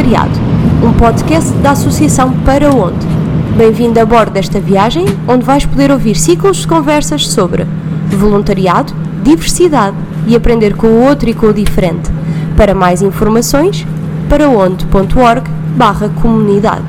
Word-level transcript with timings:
Voluntariado, 0.00 0.40
um 0.82 0.96
podcast 0.96 1.52
da 1.58 1.72
Associação 1.72 2.32
Para 2.42 2.70
Onde. 2.70 3.06
Bem-vindo 3.54 4.00
a 4.00 4.06
bordo 4.06 4.32
desta 4.32 4.58
viagem, 4.58 5.04
onde 5.28 5.44
vais 5.44 5.66
poder 5.66 5.90
ouvir 5.90 6.16
ciclos 6.16 6.58
de 6.58 6.68
conversas 6.68 7.28
sobre 7.28 7.64
voluntariado, 8.08 8.94
diversidade 9.22 9.96
e 10.26 10.34
aprender 10.34 10.74
com 10.74 10.86
o 10.86 11.04
outro 11.06 11.28
e 11.28 11.34
com 11.34 11.48
o 11.48 11.52
diferente. 11.52 12.08
Para 12.56 12.74
mais 12.74 13.02
informações, 13.02 13.86
paraonde.org 14.30 15.50
barra 15.76 16.08
comunidade. 16.22 16.86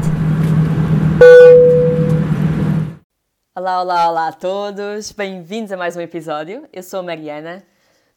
Olá, 3.54 3.82
olá, 3.82 4.10
olá 4.10 4.28
a 4.30 4.32
todos! 4.32 5.12
Bem-vindos 5.12 5.74
a 5.74 5.78
mais 5.78 5.98
um 5.98 6.02
episódio. 6.02 6.64
Eu 6.72 6.82
sou 6.82 7.02
a 7.02 7.04
Mariana. 7.04 7.71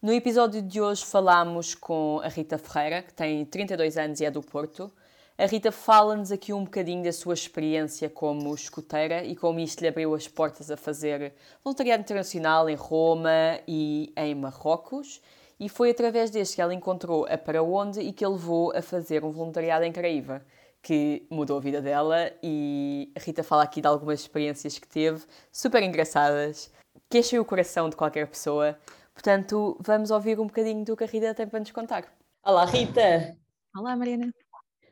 No 0.05 0.13
episódio 0.13 0.61
de 0.61 0.83
hoje 0.83 1.03
falamos 1.03 1.75
com 1.75 2.21
a 2.23 2.29
Rita 2.29 2.59
Ferreira, 2.59 3.01
que 3.01 3.15
tem 3.15 3.43
32 3.43 3.97
anos 3.97 4.21
e 4.21 4.27
é 4.27 4.31
do 4.31 4.43
Porto. 4.43 4.93
A 5.39 5.47
Rita 5.47 5.73
fala-nos 5.73 6.31
aqui 6.31 6.53
um 6.53 6.65
bocadinho 6.65 7.03
da 7.03 7.11
sua 7.11 7.33
experiência 7.33 8.11
como 8.11 8.55
escuteira 8.55 9.25
e 9.25 9.35
como 9.35 9.61
isto 9.61 9.81
lhe 9.81 9.89
abriu 9.89 10.15
as 10.15 10.29
portas 10.29 10.71
a 10.71 10.77
fazer 10.77 11.33
voluntariado 11.65 12.03
internacional 12.03 12.69
em 12.69 12.75
Roma 12.75 13.59
e 13.67 14.13
em 14.15 14.35
Marrocos. 14.35 15.23
E 15.59 15.71
foi 15.71 15.93
através 15.93 16.31
deste 16.31 16.57
que 16.57 16.61
ela 16.61 16.75
encontrou 16.75 17.25
a 17.25 17.39
Para 17.39 17.63
Onde 17.63 18.03
e 18.03 18.13
que 18.13 18.27
a 18.27 18.29
levou 18.29 18.77
a 18.77 18.83
fazer 18.83 19.25
um 19.25 19.31
voluntariado 19.31 19.87
em 19.87 19.93
Caraíva 19.93 20.45
que 20.83 21.27
mudou 21.31 21.57
a 21.57 21.61
vida 21.61 21.81
dela 21.81 22.31
e 22.43 23.11
a 23.17 23.21
Rita 23.21 23.43
fala 23.43 23.63
aqui 23.63 23.81
de 23.81 23.87
algumas 23.87 24.21
experiências 24.21 24.79
que 24.79 24.87
teve, 24.87 25.25
super 25.51 25.83
engraçadas, 25.83 26.71
que 27.09 27.21
enchem 27.21 27.39
o 27.39 27.45
coração 27.45 27.89
de 27.89 27.97
qualquer 27.97 28.27
pessoa. 28.27 28.77
Portanto, 29.15 29.79
vamos 29.81 30.11
ouvir 30.11 30.39
um 30.41 30.47
bocadinho 30.47 30.85
do 30.85 30.97
que 30.97 31.05
a 31.05 31.07
Rita 31.07 31.35
tem 31.35 31.49
para 31.49 31.61
nos 31.61 31.71
contar. 31.71 32.13
Olá, 32.45 32.65
Rita! 32.65 33.39
Olá, 33.75 33.97
Mariana. 33.97 34.35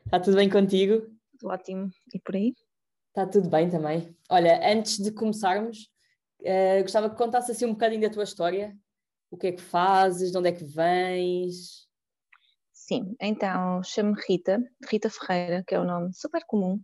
Está 0.05 0.19
tudo 0.19 0.37
bem 0.37 0.49
contigo? 0.49 1.01
Tudo 1.37 1.51
ótimo. 1.51 1.89
E 2.13 2.19
por 2.19 2.35
aí? 2.35 2.53
Está 3.09 3.27
tudo 3.27 3.49
bem 3.49 3.69
também. 3.69 4.17
Olha, 4.29 4.59
antes 4.71 4.97
de 4.97 5.11
começarmos, 5.11 5.89
uh, 6.41 6.81
gostava 6.81 7.09
que 7.09 7.17
contasse 7.17 7.51
assim 7.51 7.65
um 7.65 7.73
bocadinho 7.73 8.01
da 8.01 8.09
tua 8.09 8.23
história. 8.23 8.75
O 9.29 9.37
que 9.37 9.47
é 9.47 9.51
que 9.51 9.61
fazes? 9.61 10.31
De 10.31 10.37
onde 10.37 10.49
é 10.49 10.51
que 10.53 10.63
vens? 10.63 11.87
Sim, 12.71 13.15
então 13.21 13.83
chamo-me 13.83 14.21
Rita, 14.27 14.59
Rita 14.89 15.09
Ferreira, 15.09 15.63
que 15.67 15.75
é 15.75 15.79
um 15.79 15.85
nome 15.85 16.13
super 16.13 16.43
comum. 16.45 16.79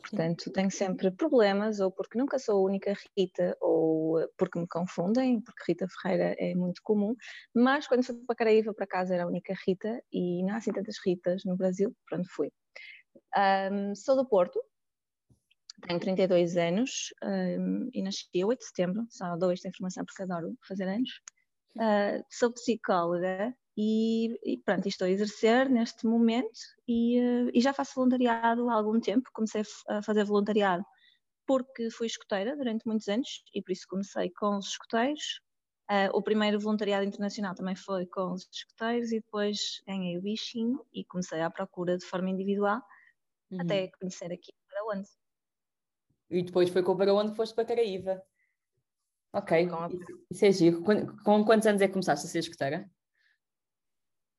Portanto, 0.00 0.50
tenho 0.52 0.70
sempre 0.70 1.10
problemas, 1.10 1.80
ou 1.80 1.90
porque 1.90 2.16
nunca 2.16 2.38
sou 2.38 2.58
a 2.58 2.62
única 2.62 2.94
Rita, 3.16 3.56
ou 3.60 4.26
porque 4.38 4.58
me 4.58 4.66
confundem, 4.66 5.40
porque 5.40 5.64
Rita 5.66 5.86
Ferreira 5.88 6.34
é 6.38 6.54
muito 6.54 6.80
comum. 6.82 7.14
Mas 7.54 7.86
quando 7.86 8.04
fui 8.04 8.14
para 8.26 8.36
Caraíva, 8.36 8.72
para 8.72 8.86
casa, 8.86 9.14
era 9.14 9.24
a 9.24 9.26
única 9.26 9.54
Rita 9.66 10.02
e 10.12 10.42
não 10.44 10.54
há 10.54 10.56
assim 10.58 10.72
tantas 10.72 10.96
Ritas 11.04 11.44
no 11.44 11.56
Brasil, 11.56 11.94
para 12.08 12.18
onde 12.18 12.28
fui. 12.28 12.50
Um, 13.36 13.94
sou 13.94 14.16
do 14.16 14.26
Porto, 14.26 14.60
tenho 15.86 16.00
32 16.00 16.56
anos 16.56 17.12
um, 17.22 17.88
e 17.92 18.02
nasci 18.02 18.26
a 18.42 18.46
8 18.46 18.58
de 18.58 18.66
setembro, 18.66 19.06
só 19.10 19.36
dou 19.36 19.52
esta 19.52 19.68
informação 19.68 20.04
porque 20.04 20.22
adoro 20.22 20.56
fazer 20.66 20.88
anos. 20.88 21.10
Uh, 21.76 22.24
sou 22.30 22.52
psicóloga 22.52 23.54
e, 23.80 24.36
e 24.42 24.58
pronto, 24.58 24.88
estou 24.88 25.06
a 25.06 25.10
exercer 25.10 25.70
neste 25.70 26.04
momento 26.04 26.58
e, 26.88 27.20
uh, 27.20 27.50
e, 27.54 27.60
já 27.60 27.72
faço 27.72 27.94
voluntariado 27.94 28.68
há 28.68 28.74
algum 28.74 28.98
tempo. 28.98 29.30
Comecei 29.32 29.62
a 29.88 30.02
fazer 30.02 30.24
voluntariado 30.24 30.84
porque 31.46 31.88
fui 31.88 32.08
escoteira 32.08 32.56
durante 32.56 32.84
muitos 32.84 33.06
anos 33.06 33.44
e 33.54 33.62
por 33.62 33.70
isso 33.70 33.86
comecei 33.88 34.30
com 34.30 34.56
os 34.56 34.70
escoteiros. 34.70 35.40
Uh, 35.88 36.10
o 36.12 36.20
primeiro 36.20 36.58
voluntariado 36.58 37.06
internacional 37.06 37.54
também 37.54 37.76
foi 37.76 38.04
com 38.06 38.32
os 38.32 38.48
escoteiros 38.52 39.12
e 39.12 39.20
depois 39.20 39.80
ganhei 39.86 40.18
o 40.18 40.22
bichinho 40.22 40.84
e 40.92 41.04
comecei 41.04 41.40
à 41.40 41.48
procura 41.48 41.96
de 41.96 42.04
forma 42.04 42.30
individual 42.30 42.82
uhum. 43.48 43.60
até 43.60 43.92
conhecer 44.00 44.32
aqui 44.32 44.52
para 44.68 44.96
onde. 44.96 45.08
E 46.28 46.42
depois 46.42 46.68
foi 46.68 46.82
com 46.82 46.96
para 46.96 47.14
onde 47.14 47.36
foste 47.36 47.54
para 47.54 47.64
Caraíva. 47.64 48.20
Ok, 49.32 49.68
com 49.68 49.88
isso 50.32 50.44
é 50.44 50.50
giro. 50.50 50.82
Com 51.22 51.44
quantos 51.44 51.68
anos 51.68 51.80
é 51.80 51.86
que 51.86 51.92
começaste 51.92 52.26
a 52.26 52.28
ser 52.28 52.40
escoteira? 52.40 52.90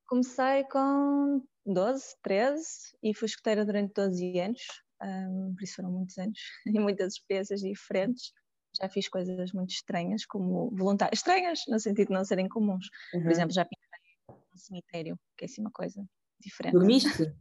Comecei 0.10 0.64
com 0.72 1.44
12, 1.68 2.16
13 2.24 2.66
e 3.04 3.14
fui 3.14 3.28
escoteira 3.28 3.64
durante 3.64 3.94
12 3.94 4.40
anos, 4.40 4.62
um, 5.04 5.54
por 5.56 5.64
isso 5.64 5.76
foram 5.76 5.92
muitos 5.92 6.18
anos 6.18 6.40
e 6.66 6.80
muitas 6.80 7.14
experiências 7.14 7.62
diferentes. 7.62 8.34
Já 8.82 8.90
fiz 8.90 9.08
coisas 9.08 9.52
muito 9.52 9.70
estranhas, 9.70 10.26
como 10.26 10.72
voluntárias, 10.76 11.20
estranhas 11.20 11.60
no 11.68 11.80
sentido 11.80 12.08
de 12.08 12.14
não 12.14 12.26
serem 12.26 12.50
comuns. 12.50 12.88
Uhum. 13.14 13.22
Por 13.22 13.32
exemplo, 13.32 13.54
já 13.54 13.64
pintei 13.64 14.36
um 14.52 14.58
cemitério, 14.58 15.20
que 15.38 15.46
é 15.46 15.48
assim 15.48 15.62
uma 15.62 15.72
coisa 15.72 16.04
diferente. 16.40 16.74
Dormiste? 16.74 17.32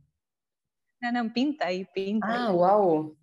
Não, 1.01 1.13
não, 1.13 1.31
pintei, 1.31 1.87
pintei. 1.95 2.21
Ah, 2.23 2.53
uau! 2.53 3.17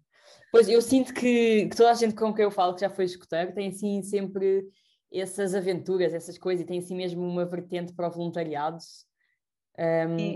Pois 0.51 0.67
eu 0.67 0.81
sinto 0.81 1.13
que, 1.13 1.67
que, 1.67 1.75
toda 1.75 1.91
a 1.91 1.93
gente 1.93 2.15
com 2.15 2.33
quem 2.33 2.45
eu 2.45 2.51
falo 2.51 2.73
que 2.73 2.81
já 2.81 2.89
foi 2.89 3.05
escoteiro 3.05 3.53
tem 3.53 3.67
assim 3.67 4.01
sempre 4.01 4.67
essas 5.11 5.53
aventuras, 5.53 6.13
essas 6.13 6.37
coisas, 6.37 6.63
e 6.63 6.67
tem 6.67 6.79
assim 6.79 6.95
mesmo 6.95 7.21
uma 7.21 7.45
vertente 7.45 7.93
para 7.93 8.07
o 8.07 8.11
voluntariado. 8.11 8.77
Um, 9.77 10.17
e, 10.17 10.35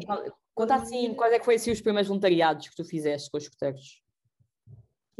conta 0.53 0.75
assim, 0.75 1.13
quais 1.13 1.33
é 1.33 1.39
que 1.39 1.45
foi 1.45 1.55
assim, 1.55 1.71
os 1.71 1.81
primeiros 1.81 2.07
voluntariados 2.07 2.67
que 2.67 2.75
tu 2.75 2.83
fizeste 2.83 3.29
com 3.31 3.37
os 3.37 3.43
escoteiros? 3.43 4.01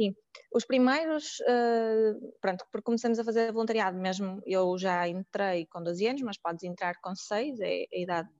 Sim, 0.00 0.14
os 0.52 0.64
primeiros, 0.64 1.40
uh, 1.40 2.34
pronto, 2.40 2.64
porque 2.72 2.84
começamos 2.84 3.18
a 3.18 3.24
fazer 3.24 3.52
voluntariado 3.52 3.98
mesmo, 3.98 4.40
eu 4.46 4.78
já 4.78 5.06
entrei 5.06 5.66
com 5.66 5.82
12 5.82 6.06
anos, 6.06 6.22
mas 6.22 6.38
podes 6.38 6.64
entrar 6.64 6.94
com 7.02 7.14
6, 7.14 7.60
é 7.60 7.84
a 7.92 7.98
idade 7.98 8.30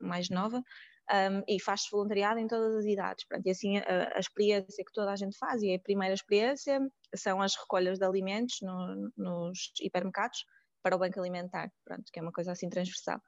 mais 0.00 0.30
nova, 0.30 0.62
um, 1.10 1.42
e 1.48 1.60
faz 1.60 1.82
voluntariado 1.90 2.38
em 2.38 2.46
todas 2.46 2.76
as 2.76 2.84
idades. 2.84 3.24
Pronto, 3.26 3.44
e 3.44 3.50
assim 3.50 3.78
a, 3.78 4.12
a, 4.14 4.20
experiência 4.20 4.84
que 4.84 4.92
toda 4.92 5.10
a 5.10 5.16
gente 5.16 5.36
faz, 5.36 5.62
e 5.62 5.74
a 5.74 5.80
primeira 5.80 6.14
experiência 6.14 6.80
são 7.14 7.42
as 7.42 7.56
recolhas 7.56 7.98
de 7.98 8.04
alimentos 8.04 8.58
no, 8.62 9.12
nos 9.16 9.72
hipermercados 9.80 10.44
para 10.80 10.94
o 10.94 10.98
banco 10.98 11.18
alimentar, 11.18 11.70
pronto, 11.84 12.04
que 12.12 12.20
é 12.20 12.22
uma 12.22 12.32
coisa 12.32 12.52
assim 12.52 12.68
transversal. 12.68 13.20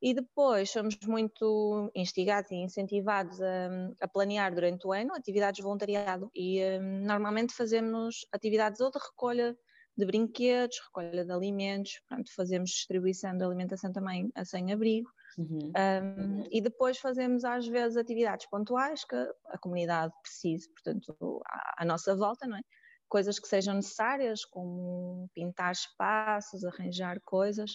E 0.00 0.14
depois 0.14 0.70
somos 0.70 0.98
muito 1.06 1.90
instigados 1.94 2.50
e 2.50 2.56
incentivados 2.56 3.40
a, 3.40 3.68
a 4.00 4.08
planear 4.08 4.54
durante 4.54 4.86
o 4.86 4.92
ano 4.92 5.14
atividades 5.14 5.56
de 5.58 5.62
voluntariado 5.62 6.30
e 6.34 6.62
um, 6.62 7.04
normalmente 7.04 7.54
fazemos 7.54 8.26
atividades 8.32 8.80
ou 8.80 8.90
de 8.90 8.98
recolha 8.98 9.56
de 9.96 10.06
brinquedos, 10.06 10.80
recolha 10.86 11.24
de 11.24 11.32
alimentos, 11.32 12.00
pronto, 12.08 12.34
fazemos 12.34 12.70
distribuição 12.70 13.36
de 13.36 13.44
alimentação 13.44 13.92
também 13.92 14.30
a 14.34 14.44
sem-abrigo, 14.44 15.10
Uhum. 15.38 15.76
Um, 15.76 16.44
e 16.50 16.60
depois 16.60 16.98
fazemos 16.98 17.44
às 17.44 17.66
vezes 17.66 17.96
atividades 17.96 18.46
pontuais 18.50 19.04
que 19.06 19.16
a 19.46 19.58
comunidade 19.58 20.12
precise, 20.22 20.68
portanto, 20.70 21.40
à, 21.46 21.82
à 21.82 21.84
nossa 21.84 22.14
volta, 22.14 22.46
não 22.46 22.58
é? 22.58 22.60
Coisas 23.08 23.38
que 23.38 23.48
sejam 23.48 23.74
necessárias, 23.74 24.44
como 24.44 25.30
pintar 25.34 25.72
espaços, 25.72 26.62
arranjar 26.64 27.20
coisas. 27.24 27.72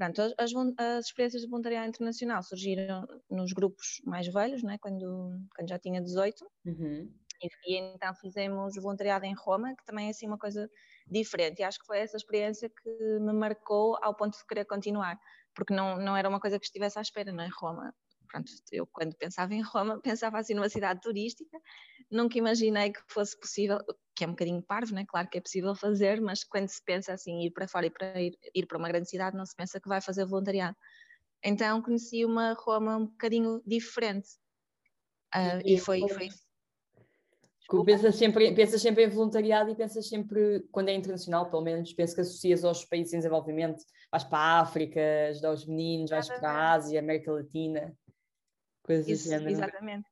Portanto, 0.00 0.34
as, 0.38 0.50
as, 0.78 1.04
experiências 1.04 1.42
de 1.42 1.48
voluntariado 1.48 1.88
internacional 1.88 2.42
surgiram 2.42 3.06
nos 3.28 3.52
grupos 3.52 4.00
mais 4.02 4.26
velhos, 4.32 4.62
não 4.62 4.70
é? 4.70 4.78
quando, 4.78 5.38
quando 5.54 5.68
já 5.68 5.78
tinha 5.78 6.00
18. 6.00 6.42
Uhum. 6.64 7.12
E, 7.42 7.48
e, 7.66 7.76
então 7.94 8.14
fizemos 8.14 8.76
voluntariado 8.76 9.26
em 9.26 9.34
Roma, 9.34 9.76
que 9.76 9.84
também 9.84 10.06
é 10.06 10.10
assim 10.10 10.26
uma 10.26 10.38
coisa 10.38 10.70
diferente. 11.06 11.60
E 11.60 11.64
acho 11.64 11.78
que 11.78 11.84
foi 11.84 11.98
essa 11.98 12.16
experiência 12.16 12.70
que 12.70 12.90
me 13.20 13.34
marcou 13.34 13.98
ao 14.00 14.14
ponto 14.16 14.38
de 14.38 14.46
querer 14.46 14.64
continuar 14.64 15.18
porque 15.54 15.74
não, 15.74 15.96
não 15.98 16.16
era 16.16 16.28
uma 16.28 16.40
coisa 16.40 16.58
que 16.58 16.64
estivesse 16.64 16.98
à 16.98 17.02
espera, 17.02 17.32
não 17.32 17.42
é? 17.42 17.48
Roma. 17.60 17.94
Pronto, 18.30 18.52
eu 18.70 18.86
quando 18.86 19.14
pensava 19.16 19.54
em 19.54 19.62
Roma, 19.62 20.00
pensava 20.02 20.38
assim 20.38 20.54
numa 20.54 20.68
cidade 20.68 21.00
turística, 21.00 21.58
nunca 22.10 22.38
imaginei 22.38 22.92
que 22.92 23.00
fosse 23.08 23.38
possível, 23.38 23.78
que 24.14 24.24
é 24.24 24.26
um 24.26 24.30
bocadinho 24.30 24.62
parvo, 24.62 24.94
né? 24.94 25.04
claro 25.06 25.28
que 25.28 25.38
é 25.38 25.40
possível 25.40 25.74
fazer, 25.74 26.20
mas 26.20 26.44
quando 26.44 26.68
se 26.68 26.82
pensa 26.84 27.12
assim, 27.12 27.40
ir 27.42 27.50
para 27.50 27.66
fora 27.66 27.86
e 27.86 27.90
para 27.90 28.20
ir, 28.20 28.38
ir 28.54 28.66
para 28.66 28.78
uma 28.78 28.88
grande 28.88 29.08
cidade, 29.08 29.36
não 29.36 29.44
se 29.44 29.56
pensa 29.56 29.80
que 29.80 29.88
vai 29.88 30.00
fazer 30.00 30.24
voluntariado. 30.24 30.76
Então 31.42 31.82
conheci 31.82 32.24
uma 32.24 32.52
Roma 32.52 32.96
um 32.96 33.06
bocadinho 33.06 33.62
diferente. 33.66 34.28
Uh, 35.34 35.60
e, 35.64 35.74
e 35.74 35.78
foi, 35.78 36.06
foi 36.08 36.28
Pensas 37.84 38.16
sempre, 38.16 38.52
pensas 38.52 38.82
sempre 38.82 39.04
em 39.04 39.08
voluntariado 39.08 39.70
e 39.70 39.76
pensas 39.76 40.08
sempre, 40.08 40.66
quando 40.72 40.88
é 40.88 40.94
internacional, 40.94 41.48
pelo 41.48 41.62
menos, 41.62 41.92
penso 41.92 42.16
que 42.16 42.20
associas 42.20 42.64
aos 42.64 42.84
países 42.84 43.12
em 43.12 43.18
desenvolvimento, 43.18 43.84
vais 44.10 44.24
para 44.24 44.38
a 44.38 44.60
África, 44.60 45.00
ajudar 45.28 45.52
os 45.52 45.64
meninos, 45.66 46.10
vais 46.10 46.26
para 46.26 46.50
a 46.50 46.72
Ásia, 46.72 46.98
América 46.98 47.30
Latina, 47.30 47.96
coisas 48.82 49.08
Isso, 49.08 49.24
do 49.24 49.30
género. 49.30 49.50
Exatamente. 49.50 50.08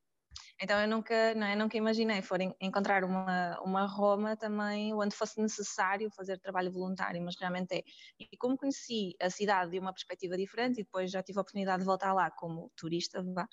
Então 0.61 0.81
eu 0.81 0.89
nunca, 0.89 1.35
não 1.35 1.47
é, 1.47 1.55
nunca 1.55 1.77
imaginei 1.77 2.21
for 2.21 2.41
encontrar 2.61 3.05
uma, 3.05 3.61
uma 3.61 3.87
Roma 3.87 4.37
também 4.37 4.93
onde 4.93 5.15
fosse 5.15 5.41
necessário 5.41 6.11
fazer 6.11 6.39
trabalho 6.39 6.73
voluntário, 6.73 7.23
mas 7.23 7.37
realmente 7.39 7.77
é. 7.77 7.83
E 8.19 8.37
como 8.37 8.57
conheci 8.57 9.15
a 9.21 9.31
cidade 9.31 9.71
de 9.71 9.79
uma 9.79 9.93
perspectiva 9.93 10.37
diferente 10.37 10.81
e 10.81 10.85
depois 10.85 11.11
já 11.11 11.23
tive 11.23 11.39
a 11.39 11.43
oportunidade 11.43 11.81
de 11.81 11.87
voltar 11.87 12.13
lá 12.13 12.31
como 12.31 12.71
turista, 12.77 13.23
vá, 13.23 13.49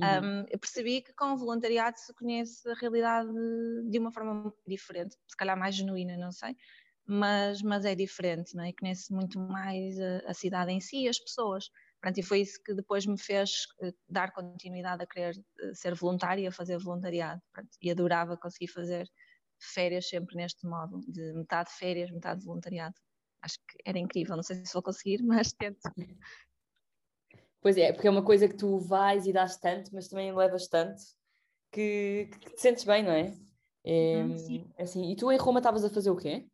Uhum. 0.00 0.40
Um, 0.42 0.46
eu 0.48 0.58
percebi 0.58 1.02
que 1.02 1.12
com 1.12 1.32
o 1.32 1.36
voluntariado 1.36 1.98
se 1.98 2.14
conhece 2.14 2.68
a 2.70 2.74
realidade 2.74 3.28
de 3.90 3.98
uma 3.98 4.10
forma 4.10 4.52
diferente, 4.66 5.16
se 5.26 5.36
calhar 5.36 5.58
mais 5.58 5.74
genuína, 5.74 6.16
não 6.16 6.32
sei, 6.32 6.56
mas, 7.06 7.60
mas 7.62 7.84
é 7.84 7.94
diferente, 7.94 8.54
não 8.54 8.64
é? 8.64 8.72
Conhece 8.72 9.12
muito 9.12 9.38
mais 9.38 9.98
a, 10.00 10.30
a, 10.30 10.34
cidade 10.34 10.72
em 10.72 10.80
si, 10.80 11.08
as 11.08 11.18
pessoas. 11.18 11.70
Pronto, 12.00 12.18
e 12.18 12.22
foi 12.22 12.40
isso 12.40 12.62
que 12.64 12.74
depois 12.74 13.04
me 13.04 13.18
fez 13.18 13.66
uh, 13.82 13.92
dar 14.08 14.32
continuidade 14.32 15.02
a 15.02 15.06
querer 15.06 15.36
uh, 15.36 15.74
ser 15.74 15.94
voluntária, 15.94 16.48
a 16.48 16.52
fazer 16.52 16.78
voluntariado. 16.78 17.40
Pronto, 17.52 17.68
e 17.80 17.90
adorava 17.90 18.36
conseguir 18.36 18.68
fazer 18.68 19.06
férias 19.58 20.08
sempre 20.08 20.36
neste 20.36 20.66
modo, 20.66 21.00
de 21.06 21.32
metade 21.34 21.70
férias, 21.72 22.10
metade 22.10 22.44
voluntariado. 22.44 22.94
Acho 23.42 23.58
que 23.68 23.78
era 23.84 23.98
incrível, 23.98 24.36
não 24.36 24.42
sei 24.42 24.64
se 24.64 24.72
vou 24.72 24.82
conseguir, 24.82 25.22
mas 25.24 25.52
tento. 25.52 25.80
Pois 27.60 27.76
é, 27.76 27.92
porque 27.92 28.08
é 28.08 28.10
uma 28.10 28.24
coisa 28.24 28.48
que 28.48 28.56
tu 28.56 28.78
vais 28.78 29.26
e 29.26 29.32
dás 29.32 29.58
tanto, 29.58 29.90
mas 29.92 30.08
também 30.08 30.34
levas 30.34 30.66
tanto 30.66 31.02
que, 31.70 32.30
que 32.40 32.54
te 32.54 32.60
sentes 32.60 32.84
bem, 32.84 33.02
não 33.02 33.12
é? 33.12 33.34
é 33.84 34.24
hum, 34.24 34.38
sim. 34.38 34.70
Assim, 34.78 35.12
e 35.12 35.16
tu 35.16 35.30
em 35.30 35.36
Roma 35.36 35.60
estavas 35.60 35.84
a 35.84 35.90
fazer 35.90 36.10
o 36.10 36.16
quê? 36.16 36.48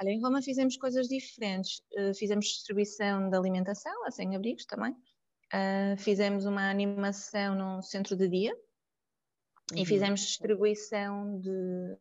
Olha, 0.00 0.10
em 0.10 0.20
Roma 0.20 0.42
fizemos 0.42 0.76
coisas 0.76 1.08
diferentes. 1.08 1.82
Uh, 1.92 2.14
fizemos 2.14 2.46
distribuição 2.46 3.28
de 3.28 3.36
alimentação 3.36 4.04
a 4.06 4.10
sem-abrigos 4.10 4.64
também. 4.64 4.92
Uh, 5.52 5.96
fizemos 5.98 6.46
uma 6.46 6.70
animação 6.70 7.54
num 7.54 7.82
centro 7.82 8.16
de 8.16 8.28
dia 8.28 8.54
uhum. 9.72 9.78
e 9.78 9.86
fizemos 9.86 10.20
distribuição 10.20 11.38
de, 11.40 11.96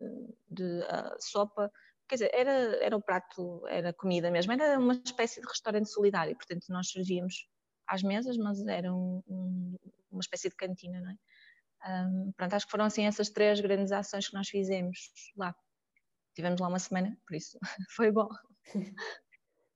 de 0.50 0.64
uh, 0.64 1.16
sopa. 1.20 1.72
Quer 2.08 2.16
dizer, 2.16 2.32
era, 2.34 2.52
era 2.84 2.96
o 2.96 3.02
prato, 3.02 3.66
era 3.68 3.94
comida 3.94 4.32
mesmo, 4.32 4.52
era 4.52 4.78
uma 4.78 4.94
espécie 4.94 5.40
de 5.40 5.48
restaurante 5.48 5.90
solidário, 5.90 6.36
portanto 6.36 6.66
nós 6.70 6.90
servíamos 6.90 7.48
às 7.88 8.04
mesas, 8.04 8.38
mas 8.38 8.66
era 8.68 8.94
um, 8.94 9.24
um, 9.28 9.78
uma 10.12 10.20
espécie 10.20 10.50
de 10.50 10.56
cantina, 10.56 11.00
não 11.00 11.12
é? 11.12 11.16
Um, 11.84 12.32
pronto, 12.34 12.54
acho 12.54 12.66
que 12.66 12.72
foram 12.72 12.86
assim 12.86 13.06
essas 13.06 13.30
três 13.30 13.60
grandes 13.60 13.92
ações 13.92 14.28
que 14.28 14.34
nós 14.36 14.48
fizemos 14.48 15.14
lá. 15.36 15.56
Tivemos 16.34 16.60
lá 16.60 16.68
uma 16.68 16.80
semana, 16.80 17.18
por 17.28 17.36
isso 17.36 17.58
foi 17.96 18.12
bom. 18.12 18.28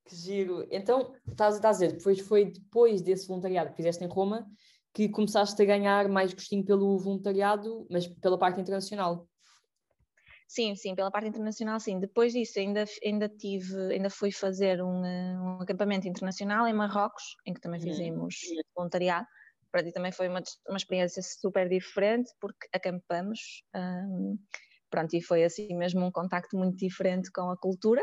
Que 0.06 0.16
giro. 0.16 0.68
Então, 0.72 1.16
estás, 1.28 1.56
estás 1.56 1.78
a 1.78 1.86
dizer, 1.86 1.98
depois 1.98 2.20
foi 2.20 2.46
depois 2.46 3.02
desse 3.02 3.28
voluntariado 3.28 3.72
que 3.72 3.78
fizeste 3.78 4.04
em 4.04 4.08
Roma 4.08 4.48
que 4.94 5.10
começaste 5.10 5.62
a 5.62 5.66
ganhar 5.66 6.08
mais 6.08 6.34
gostinho 6.34 6.64
pelo 6.64 6.98
voluntariado, 6.98 7.86
mas 7.92 8.08
pela 8.08 8.40
parte 8.40 8.62
internacional. 8.62 9.28
Sim, 10.48 10.74
sim, 10.76 10.96
pela 10.96 11.12
parte 11.12 11.28
internacional, 11.28 11.80
sim. 11.82 12.00
Depois 12.00 12.32
disso, 12.32 12.58
ainda, 12.60 12.86
ainda 13.04 13.28
tive, 13.28 13.76
ainda 13.92 14.10
fui 14.10 14.32
fazer 14.32 14.82
um, 14.82 15.02
um 15.02 15.62
acampamento 15.62 16.08
internacional 16.08 16.66
em 16.66 16.74
Marrocos, 16.74 17.36
em 17.46 17.54
que 17.54 17.60
também 17.60 17.82
uhum. 17.82 17.88
fizemos 17.88 18.36
voluntariado. 18.74 19.28
Para 19.70 19.84
ti 19.84 19.92
também 19.92 20.14
foi 20.14 20.30
uma, 20.30 20.42
uma 20.70 20.78
experiência 20.78 21.22
super 21.22 21.68
diferente, 21.68 22.32
porque 22.40 22.68
acampamos, 22.74 23.64
um, 23.76 24.38
pronto, 24.96 25.14
e 25.14 25.22
foi 25.22 25.44
assim 25.44 25.76
mesmo 25.76 26.06
um 26.06 26.12
contacto 26.12 26.58
muito 26.58 26.78
diferente 26.78 27.30
com 27.30 27.52
a 27.52 27.58
cultura. 27.58 28.02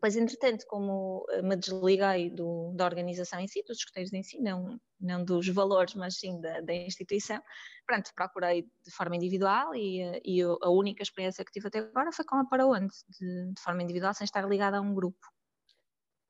Pois, 0.00 0.16
entretanto, 0.16 0.64
como 0.66 1.24
eh, 1.30 1.42
me 1.42 1.54
desliguei 1.54 2.28
do, 2.28 2.72
da 2.74 2.84
organização 2.86 3.38
em 3.38 3.46
si, 3.46 3.62
dos 3.62 3.78
escuteiros 3.78 4.12
em 4.12 4.20
si, 4.24 4.40
não, 4.40 4.80
não 5.00 5.24
dos 5.24 5.46
valores, 5.48 5.94
mas 5.94 6.18
sim 6.18 6.40
da, 6.40 6.60
da 6.60 6.74
instituição, 6.74 7.40
pronto, 7.86 8.10
procurei 8.16 8.62
de 8.62 8.90
forma 8.96 9.14
individual 9.14 9.72
e, 9.76 10.00
eh, 10.02 10.20
e, 10.24 10.42
a 10.42 10.70
única 10.70 11.04
experiência 11.04 11.44
que 11.44 11.52
tive 11.52 11.68
até 11.68 11.78
agora 11.78 12.10
foi 12.10 12.24
com 12.24 12.34
a 12.34 12.44
Para 12.46 12.66
Onde, 12.66 12.92
de, 13.20 13.52
de 13.54 13.62
forma 13.62 13.80
individual, 13.84 14.12
sem 14.12 14.24
estar 14.24 14.44
ligada 14.48 14.78
a 14.78 14.80
um 14.80 14.92
grupo. 14.92 15.24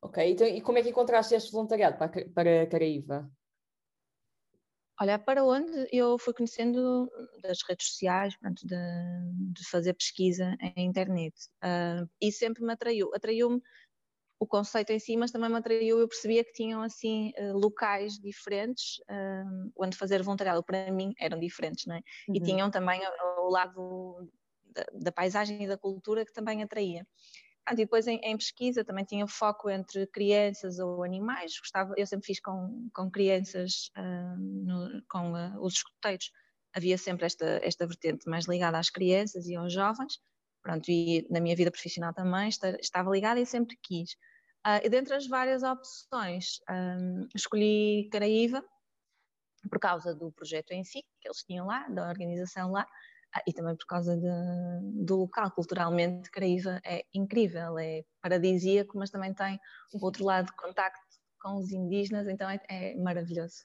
Ok, 0.02 0.32
então 0.32 0.46
e 0.46 0.60
como 0.60 0.76
é 0.76 0.82
que 0.82 0.90
encontraste 0.90 1.34
este 1.34 1.50
voluntariado 1.50 1.96
para, 1.96 2.10
para 2.34 2.66
Caraíva? 2.66 3.30
Olha, 5.00 5.18
para 5.18 5.42
onde 5.42 5.88
eu 5.90 6.18
fui 6.18 6.34
conhecendo 6.34 7.10
das 7.42 7.58
redes 7.68 7.88
sociais, 7.88 8.36
pronto, 8.36 8.66
de, 8.66 8.76
de, 9.52 9.68
fazer 9.68 9.94
pesquisa 9.94 10.56
em 10.76 10.86
internet. 10.86 11.34
Uh, 11.64 12.08
e 12.20 12.30
sempre 12.30 12.62
me 12.62 12.72
atraiu. 12.72 13.10
Atraiu-me 13.14 13.60
o 14.38 14.46
conceito 14.46 14.90
em 14.90 14.98
si, 14.98 15.16
mas 15.16 15.30
também 15.30 15.48
me 15.48 15.56
atraiu. 15.56 15.98
Eu 15.98 16.08
percebia 16.08 16.44
que 16.44 16.52
tinham 16.52 16.82
assim 16.82 17.32
uh, 17.38 17.56
locais 17.56 18.18
diferentes 18.18 18.98
uh, 19.10 19.72
onde 19.76 19.96
fazer 19.96 20.22
voluntariado. 20.22 20.62
Para 20.62 20.90
mim 20.92 21.12
eram 21.18 21.38
diferentes, 21.38 21.86
não 21.86 21.96
é? 21.96 22.00
Uhum. 22.28 22.36
E 22.36 22.40
tinham 22.40 22.70
também 22.70 23.00
o 23.38 23.48
lado 23.48 24.30
da, 24.72 24.84
da 24.92 25.12
paisagem 25.12 25.62
e 25.62 25.66
da 25.66 25.78
cultura 25.78 26.24
que 26.24 26.32
também 26.32 26.62
atraía. 26.62 27.06
Ah, 27.64 27.74
e 27.74 27.76
depois 27.76 28.06
em, 28.08 28.18
em, 28.24 28.36
pesquisa 28.36 28.84
também 28.84 29.04
tinha 29.04 29.26
foco 29.26 29.70
entre 29.70 30.06
crianças 30.08 30.78
ou 30.78 31.02
animais. 31.02 31.58
Gostava, 31.58 31.94
eu 31.96 32.06
sempre 32.06 32.26
fiz 32.26 32.40
com, 32.40 32.88
com 32.92 33.10
crianças, 33.10 33.90
uh, 33.96 34.36
no, 34.36 35.02
com 35.08 35.32
uh, 35.32 35.60
os 35.64 35.74
escuteiros. 35.74 36.32
Havia 36.74 36.98
sempre 36.98 37.26
esta, 37.26 37.60
esta 37.62 37.86
vertente 37.86 38.28
mais 38.28 38.46
ligada 38.46 38.78
às 38.78 38.90
crianças 38.90 39.46
e 39.46 39.54
aos 39.54 39.72
jovens. 39.72 40.18
Pronto, 40.62 40.88
e 40.90 41.26
na 41.30 41.40
minha 41.40 41.56
vida 41.56 41.70
profissional 41.70 42.12
também 42.12 42.48
estava 42.48 43.10
ligada 43.10 43.40
e 43.40 43.46
sempre 43.46 43.76
quis. 43.82 44.12
Uh, 44.66 44.78
e 44.84 44.88
dentre 44.88 45.14
as 45.14 45.26
várias 45.26 45.62
opções, 45.62 46.60
um, 46.70 47.28
escolhi 47.34 48.08
Caraíva 48.10 48.64
por 49.68 49.78
causa 49.78 50.14
do 50.14 50.32
projeto 50.32 50.72
em 50.72 50.84
si, 50.84 51.04
que 51.20 51.28
eles 51.28 51.44
tinham 51.44 51.66
lá, 51.66 51.88
da 51.88 52.08
organização 52.08 52.72
lá, 52.72 52.86
ah, 53.34 53.42
e 53.46 53.52
também 53.52 53.74
por 53.76 53.86
causa 53.86 54.16
de, 54.16 55.04
do 55.04 55.16
local, 55.16 55.50
culturalmente, 55.52 56.30
Caraíva 56.30 56.80
é 56.84 57.04
incrível, 57.14 57.78
é 57.78 58.04
paradisíaco, 58.20 58.98
mas 58.98 59.10
também 59.10 59.32
tem 59.32 59.58
o 59.94 60.04
outro 60.04 60.24
lado 60.24 60.46
de 60.46 60.56
contacto 60.56 61.00
com 61.40 61.56
os 61.56 61.72
indígenas, 61.72 62.28
então 62.28 62.48
é, 62.48 62.60
é 62.68 62.94
maravilhoso, 62.96 63.64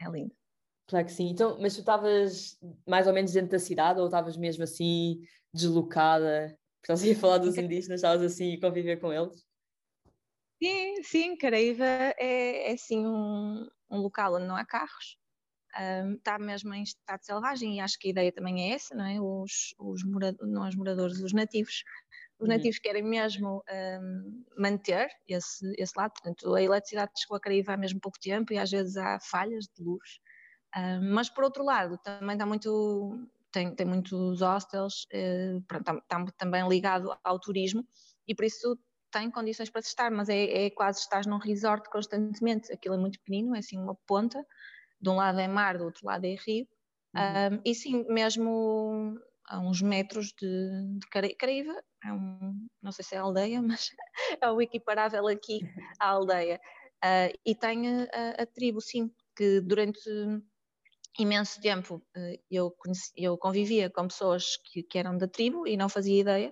é 0.00 0.08
lindo. 0.10 0.34
Claro 0.88 1.06
que 1.06 1.12
sim. 1.12 1.28
Então, 1.30 1.56
mas 1.60 1.74
tu 1.74 1.80
estavas 1.80 2.58
mais 2.86 3.06
ou 3.06 3.12
menos 3.12 3.32
dentro 3.32 3.50
da 3.50 3.60
cidade 3.60 4.00
ou 4.00 4.06
estavas 4.06 4.36
mesmo 4.36 4.64
assim 4.64 5.20
deslocada? 5.54 6.58
Estás 6.82 7.08
a 7.08 7.14
falar 7.14 7.38
dos 7.38 7.56
indígenas, 7.56 8.00
estavas 8.00 8.22
assim 8.22 8.56
a 8.56 8.60
conviver 8.60 8.98
com 8.98 9.12
eles? 9.12 9.46
Sim, 10.60 11.02
sim, 11.04 11.36
Caraíva 11.36 11.84
é, 11.84 12.72
é 12.72 12.76
sim 12.76 13.06
um, 13.06 13.66
um 13.88 13.98
local 13.98 14.34
onde 14.34 14.46
não 14.46 14.56
há 14.56 14.64
carros, 14.64 15.16
um, 15.78 16.14
está 16.14 16.38
mesmo 16.38 16.74
em 16.74 16.82
estado 16.82 17.24
selvagem 17.24 17.76
e 17.76 17.80
acho 17.80 17.98
que 17.98 18.08
a 18.08 18.10
ideia 18.10 18.32
também 18.32 18.70
é 18.70 18.74
essa, 18.74 18.94
não 18.94 19.04
é? 19.04 19.20
Os, 19.20 19.74
os 19.78 20.04
moradores, 20.04 20.52
não 20.52 20.68
os 20.68 20.74
moradores, 20.74 21.20
os 21.20 21.32
nativos, 21.32 21.84
os 22.38 22.48
uhum. 22.48 22.54
nativos 22.54 22.78
querem 22.78 23.02
mesmo 23.02 23.62
um, 23.70 24.44
manter 24.58 25.08
esse, 25.28 25.72
esse 25.78 25.92
lado, 25.96 26.12
portanto 26.12 26.54
a 26.54 26.62
eletricidade 26.62 27.12
chegou 27.18 27.36
a 27.36 27.40
cair 27.40 27.68
há 27.68 27.76
mesmo 27.76 28.00
pouco 28.00 28.18
tempo 28.18 28.52
e 28.52 28.58
às 28.58 28.70
vezes 28.70 28.96
há 28.96 29.18
falhas 29.20 29.66
de 29.66 29.82
luz, 29.82 30.20
um, 30.76 31.14
mas 31.14 31.28
por 31.28 31.44
outro 31.44 31.64
lado 31.64 31.98
também 31.98 32.34
está 32.34 32.46
muito, 32.46 33.28
tem, 33.52 33.74
tem 33.74 33.86
muitos 33.86 34.40
hostels, 34.40 35.06
uh, 35.12 35.62
pronto, 35.68 35.82
está, 35.82 35.98
está 35.98 36.32
também 36.36 36.66
ligado 36.68 37.16
ao 37.22 37.38
turismo 37.38 37.86
e 38.26 38.34
por 38.34 38.44
isso 38.44 38.78
tem 39.10 39.30
condições 39.30 39.68
para 39.70 39.82
se 39.82 39.88
estar, 39.88 40.10
mas 40.10 40.28
é, 40.28 40.66
é 40.66 40.70
quase 40.70 41.00
estás 41.00 41.26
num 41.26 41.38
resort 41.38 41.88
constantemente, 41.90 42.72
aquilo 42.72 42.94
é 42.94 42.98
muito 42.98 43.18
pequenino, 43.18 43.54
é 43.54 43.58
assim 43.58 43.76
uma 43.76 43.94
ponta, 44.06 44.44
de 45.00 45.08
um 45.08 45.16
lado 45.16 45.38
é 45.40 45.48
mar, 45.48 45.78
do 45.78 45.84
outro 45.84 46.06
lado 46.06 46.24
é 46.24 46.34
rio, 46.34 46.66
uhum. 47.14 47.56
um, 47.56 47.60
e 47.64 47.74
sim, 47.74 48.04
mesmo 48.08 49.18
a 49.50 49.58
uns 49.58 49.82
metros 49.82 50.32
de, 50.40 50.98
de 50.98 51.34
Caraíva, 51.36 51.82
é 52.04 52.12
um, 52.12 52.66
não 52.80 52.92
sei 52.92 53.04
se 53.04 53.14
é 53.16 53.18
aldeia, 53.18 53.60
mas 53.62 53.90
é 54.40 54.50
o 54.50 54.62
equiparável 54.62 55.26
aqui 55.26 55.60
à 55.98 56.08
aldeia. 56.08 56.60
Uh, 57.04 57.32
e 57.44 57.54
tem 57.54 57.88
a, 57.88 58.42
a, 58.42 58.46
tribo, 58.46 58.80
sim, 58.80 59.10
que 59.34 59.60
durante 59.60 60.00
imenso 61.18 61.60
tempo 61.60 61.96
uh, 62.16 62.42
eu, 62.50 62.70
conheci, 62.70 63.10
eu 63.16 63.36
convivia 63.36 63.90
com 63.90 64.06
pessoas 64.06 64.56
que, 64.56 64.82
que, 64.82 64.98
eram 64.98 65.16
da 65.16 65.26
tribo 65.26 65.66
e 65.66 65.76
não 65.76 65.88
fazia 65.88 66.20
ideia, 66.20 66.50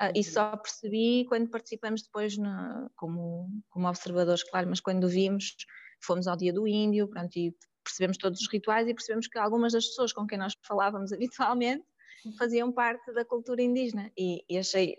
uh, 0.00 0.12
e 0.14 0.18
uhum. 0.18 0.22
só 0.22 0.56
percebi 0.56 1.26
quando 1.28 1.50
participamos 1.50 2.02
depois 2.02 2.38
na, 2.38 2.88
como, 2.96 3.50
como 3.68 3.88
observadores, 3.88 4.42
claro, 4.44 4.68
mas 4.68 4.80
quando 4.80 5.08
vimos, 5.08 5.54
fomos 6.00 6.26
ao 6.26 6.36
dia 6.36 6.52
do 6.52 6.66
índio, 6.66 7.08
pronto, 7.08 7.36
e 7.36 7.52
percebemos 7.88 8.16
todos 8.16 8.40
os 8.40 8.48
rituais 8.48 8.86
e 8.86 8.94
percebemos 8.94 9.26
que 9.26 9.38
algumas 9.38 9.72
das 9.72 9.86
pessoas 9.86 10.12
com 10.12 10.26
quem 10.26 10.38
nós 10.38 10.54
falávamos 10.62 11.12
habitualmente 11.12 11.84
faziam 12.36 12.70
parte 12.72 13.12
da 13.12 13.24
cultura 13.24 13.62
indígena 13.62 14.10
e, 14.16 14.44
e 14.48 14.58
achei, 14.58 14.94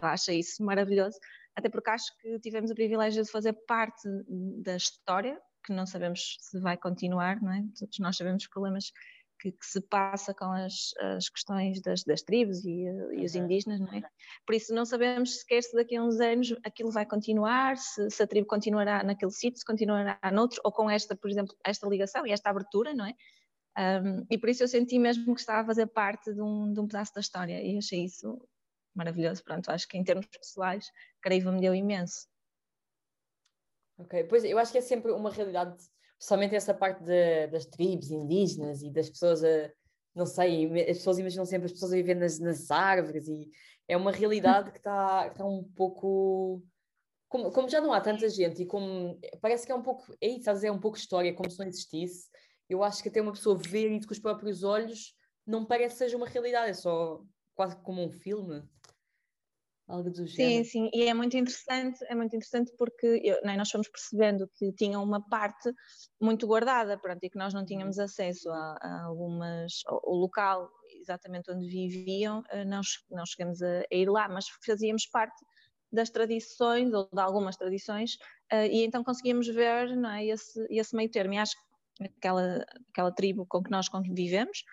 lá, 0.00 0.12
achei 0.12 0.38
isso 0.38 0.62
maravilhoso, 0.62 1.18
até 1.56 1.68
porque 1.68 1.90
acho 1.90 2.16
que 2.18 2.38
tivemos 2.40 2.70
o 2.70 2.74
privilégio 2.74 3.22
de 3.22 3.30
fazer 3.30 3.52
parte 3.66 4.08
da 4.62 4.76
história, 4.76 5.40
que 5.64 5.72
não 5.72 5.86
sabemos 5.86 6.36
se 6.40 6.58
vai 6.60 6.76
continuar, 6.76 7.40
não 7.40 7.52
é? 7.52 7.64
Todos 7.78 7.98
nós 7.98 8.16
sabemos 8.16 8.42
os 8.42 8.48
problemas 8.48 8.92
que, 9.42 9.50
que 9.50 9.66
se 9.66 9.80
passa 9.80 10.32
com 10.32 10.44
as, 10.44 10.94
as 11.16 11.28
questões 11.28 11.80
das, 11.82 12.04
das 12.04 12.22
tribos 12.22 12.64
e, 12.64 12.84
e, 13.16 13.24
os 13.24 13.34
indígenas, 13.34 13.80
não 13.80 13.92
é? 13.92 14.02
Por 14.46 14.54
isso 14.54 14.72
não 14.72 14.84
sabemos 14.84 15.40
sequer 15.40 15.62
se 15.62 15.74
daqui 15.74 15.96
a 15.96 16.02
uns 16.02 16.20
anos 16.20 16.54
aquilo 16.64 16.92
vai 16.92 17.04
continuar, 17.04 17.76
se, 17.76 18.08
se 18.08 18.22
a 18.22 18.26
tribo 18.26 18.46
continuará 18.46 19.02
naquele 19.02 19.32
sítio, 19.32 19.58
se 19.58 19.64
continuará 19.64 20.18
noutro, 20.32 20.60
ou 20.62 20.70
com 20.70 20.88
esta, 20.88 21.16
por 21.16 21.28
exemplo, 21.28 21.56
esta 21.64 21.88
ligação 21.88 22.24
e 22.24 22.30
esta 22.30 22.50
abertura, 22.50 22.94
não 22.94 23.04
é? 23.04 23.14
Um, 23.76 24.24
e 24.30 24.38
por 24.38 24.48
isso 24.48 24.62
eu 24.62 24.68
senti 24.68 24.98
mesmo 24.98 25.34
que 25.34 25.40
estava 25.40 25.62
a 25.62 25.66
fazer 25.66 25.86
parte 25.88 26.32
de 26.32 26.40
um, 26.40 26.72
de 26.72 26.78
um 26.78 26.86
pedaço 26.86 27.12
da 27.14 27.20
história 27.20 27.60
e 27.60 27.76
achei 27.76 28.04
isso 28.04 28.40
maravilhoso. 28.94 29.42
Pronto, 29.42 29.70
acho 29.70 29.88
que 29.88 29.98
em 29.98 30.04
termos 30.04 30.26
pessoais, 30.26 30.86
Caraíva 31.20 31.50
me 31.50 31.60
deu 31.60 31.74
imenso. 31.74 32.28
Ok, 33.98 34.24
pois 34.24 34.44
eu 34.44 34.58
acho 34.58 34.70
que 34.70 34.78
é 34.78 34.82
sempre 34.82 35.10
uma 35.10 35.30
realidade 35.30 35.76
somente 36.22 36.54
essa 36.54 36.72
parte 36.72 37.02
de, 37.02 37.48
das 37.48 37.66
tribos 37.66 38.12
indígenas 38.12 38.80
e 38.80 38.90
das 38.90 39.10
pessoas 39.10 39.42
a, 39.42 39.68
não 40.14 40.24
sei, 40.24 40.66
as 40.88 40.98
pessoas 40.98 41.18
imaginam 41.18 41.44
sempre 41.44 41.66
as 41.66 41.72
pessoas 41.72 41.92
a 41.92 41.96
viver 41.96 42.14
nas, 42.14 42.38
nas 42.38 42.70
árvores 42.70 43.26
e 43.26 43.50
é 43.88 43.96
uma 43.96 44.12
realidade 44.12 44.70
que 44.70 44.78
está 44.78 45.30
tá 45.30 45.44
um 45.44 45.64
pouco 45.74 46.62
como, 47.28 47.50
como 47.50 47.68
já 47.68 47.80
não 47.80 47.92
há 47.92 48.00
tanta 48.00 48.28
gente 48.28 48.62
e 48.62 48.66
como 48.66 49.18
parece 49.40 49.66
que 49.66 49.72
é 49.72 49.74
um 49.74 49.82
pouco, 49.82 50.14
é 50.20 50.28
isso, 50.28 50.48
é 50.48 50.70
um 50.70 50.78
pouco 50.78 50.96
história, 50.96 51.34
como 51.34 51.50
se 51.50 51.58
não 51.58 51.66
existisse, 51.66 52.28
eu 52.70 52.84
acho 52.84 53.02
que 53.02 53.08
até 53.08 53.20
uma 53.20 53.32
pessoa 53.32 53.58
ver 53.58 53.90
isso 53.90 54.06
com 54.06 54.12
os 54.12 54.20
próprios 54.20 54.62
olhos 54.62 55.16
não 55.44 55.64
parece 55.64 55.94
que 55.94 55.98
seja 55.98 56.16
uma 56.16 56.28
realidade, 56.28 56.70
é 56.70 56.74
só 56.74 57.20
quase 57.52 57.74
como 57.82 58.00
um 58.00 58.12
filme. 58.12 58.62
Algo 59.92 60.10
do 60.10 60.26
género. 60.26 60.64
Sim, 60.64 60.64
sim, 60.64 60.90
e 60.94 61.04
é 61.04 61.12
muito 61.12 61.36
interessante, 61.36 62.02
é 62.08 62.14
muito 62.14 62.34
interessante 62.34 62.72
porque 62.78 63.20
eu, 63.22 63.38
né, 63.42 63.58
nós 63.58 63.70
fomos 63.70 63.88
percebendo 63.88 64.48
que 64.56 64.72
tinham 64.72 65.04
uma 65.04 65.20
parte 65.28 65.70
muito 66.18 66.46
guardada, 66.46 66.96
pronto, 66.96 67.22
e 67.22 67.28
que 67.28 67.36
nós 67.36 67.52
não 67.52 67.62
tínhamos 67.62 67.98
uhum. 67.98 68.04
acesso 68.04 68.48
a, 68.48 68.78
a 68.80 69.04
algumas, 69.04 69.82
o 70.04 70.16
local 70.16 70.70
exatamente 70.98 71.50
onde 71.50 71.66
viviam, 71.66 72.42
eh, 72.48 72.64
não, 72.64 72.80
não 73.10 73.26
chegamos 73.26 73.60
a, 73.60 73.80
a 73.80 73.94
ir 73.94 74.08
lá, 74.08 74.30
mas 74.30 74.46
fazíamos 74.64 75.04
parte 75.06 75.44
das 75.92 76.08
tradições 76.08 76.90
ou 76.94 77.06
de 77.12 77.20
algumas 77.20 77.56
tradições 77.58 78.14
uh, 78.50 78.64
e 78.70 78.84
então 78.86 79.04
conseguíamos 79.04 79.46
ver 79.46 79.94
não 79.94 80.10
é, 80.10 80.24
esse, 80.24 80.66
esse 80.70 80.96
meio 80.96 81.10
termo. 81.10 81.34
E 81.34 81.38
acho 81.38 81.54
que 81.54 82.04
aquela, 82.06 82.64
aquela 82.88 83.12
tribo 83.12 83.44
com 83.44 83.62
que 83.62 83.70
nós 83.70 83.90
convivemos 83.90 84.64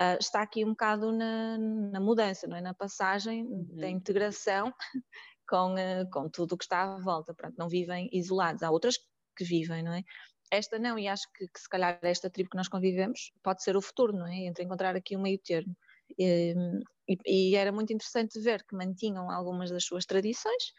uh, 0.00 0.18
está 0.20 0.42
aqui 0.42 0.64
um 0.64 0.70
bocado 0.70 1.12
na, 1.12 1.58
na, 1.58 2.00
mudança, 2.00 2.46
não 2.46 2.56
é? 2.56 2.60
na 2.60 2.74
passagem 2.74 3.44
uhum. 3.44 3.76
da 3.76 3.88
integração 3.88 4.72
com, 5.48 5.74
uh, 5.74 6.10
com 6.10 6.28
tudo 6.28 6.54
o 6.54 6.58
que 6.58 6.64
está 6.64 6.94
à 6.94 6.98
volta. 6.98 7.34
Pronto, 7.34 7.54
não 7.58 7.68
vivem 7.68 8.08
isolados. 8.12 8.62
Há 8.62 8.70
outras 8.70 8.96
que 9.36 9.44
vivem, 9.44 9.82
não 9.82 9.92
é? 9.92 10.02
Esta 10.50 10.78
não, 10.78 10.98
e 10.98 11.08
acho 11.08 11.26
que, 11.32 11.48
que 11.48 11.60
se 11.60 11.68
calhar 11.68 11.98
esta 12.02 12.28
tribo 12.28 12.50
que 12.50 12.56
nós 12.56 12.68
convivemos 12.68 13.32
pode 13.42 13.62
ser 13.62 13.76
o 13.76 13.80
futuro, 13.80 14.12
não 14.12 14.26
é? 14.26 14.46
Entre 14.46 14.64
encontrar 14.64 14.94
aqui 14.94 15.16
um 15.16 15.22
meio 15.22 15.38
termo. 15.38 15.74
Ehm, 16.18 16.80
e, 17.08 17.16
e, 17.52 17.56
era 17.56 17.72
muito 17.72 17.92
interessante 17.92 18.38
ver 18.40 18.62
que 18.64 18.76
mantinham 18.76 19.30
algumas 19.30 19.70
das 19.70 19.84
suas 19.84 20.04
tradições 20.04 20.72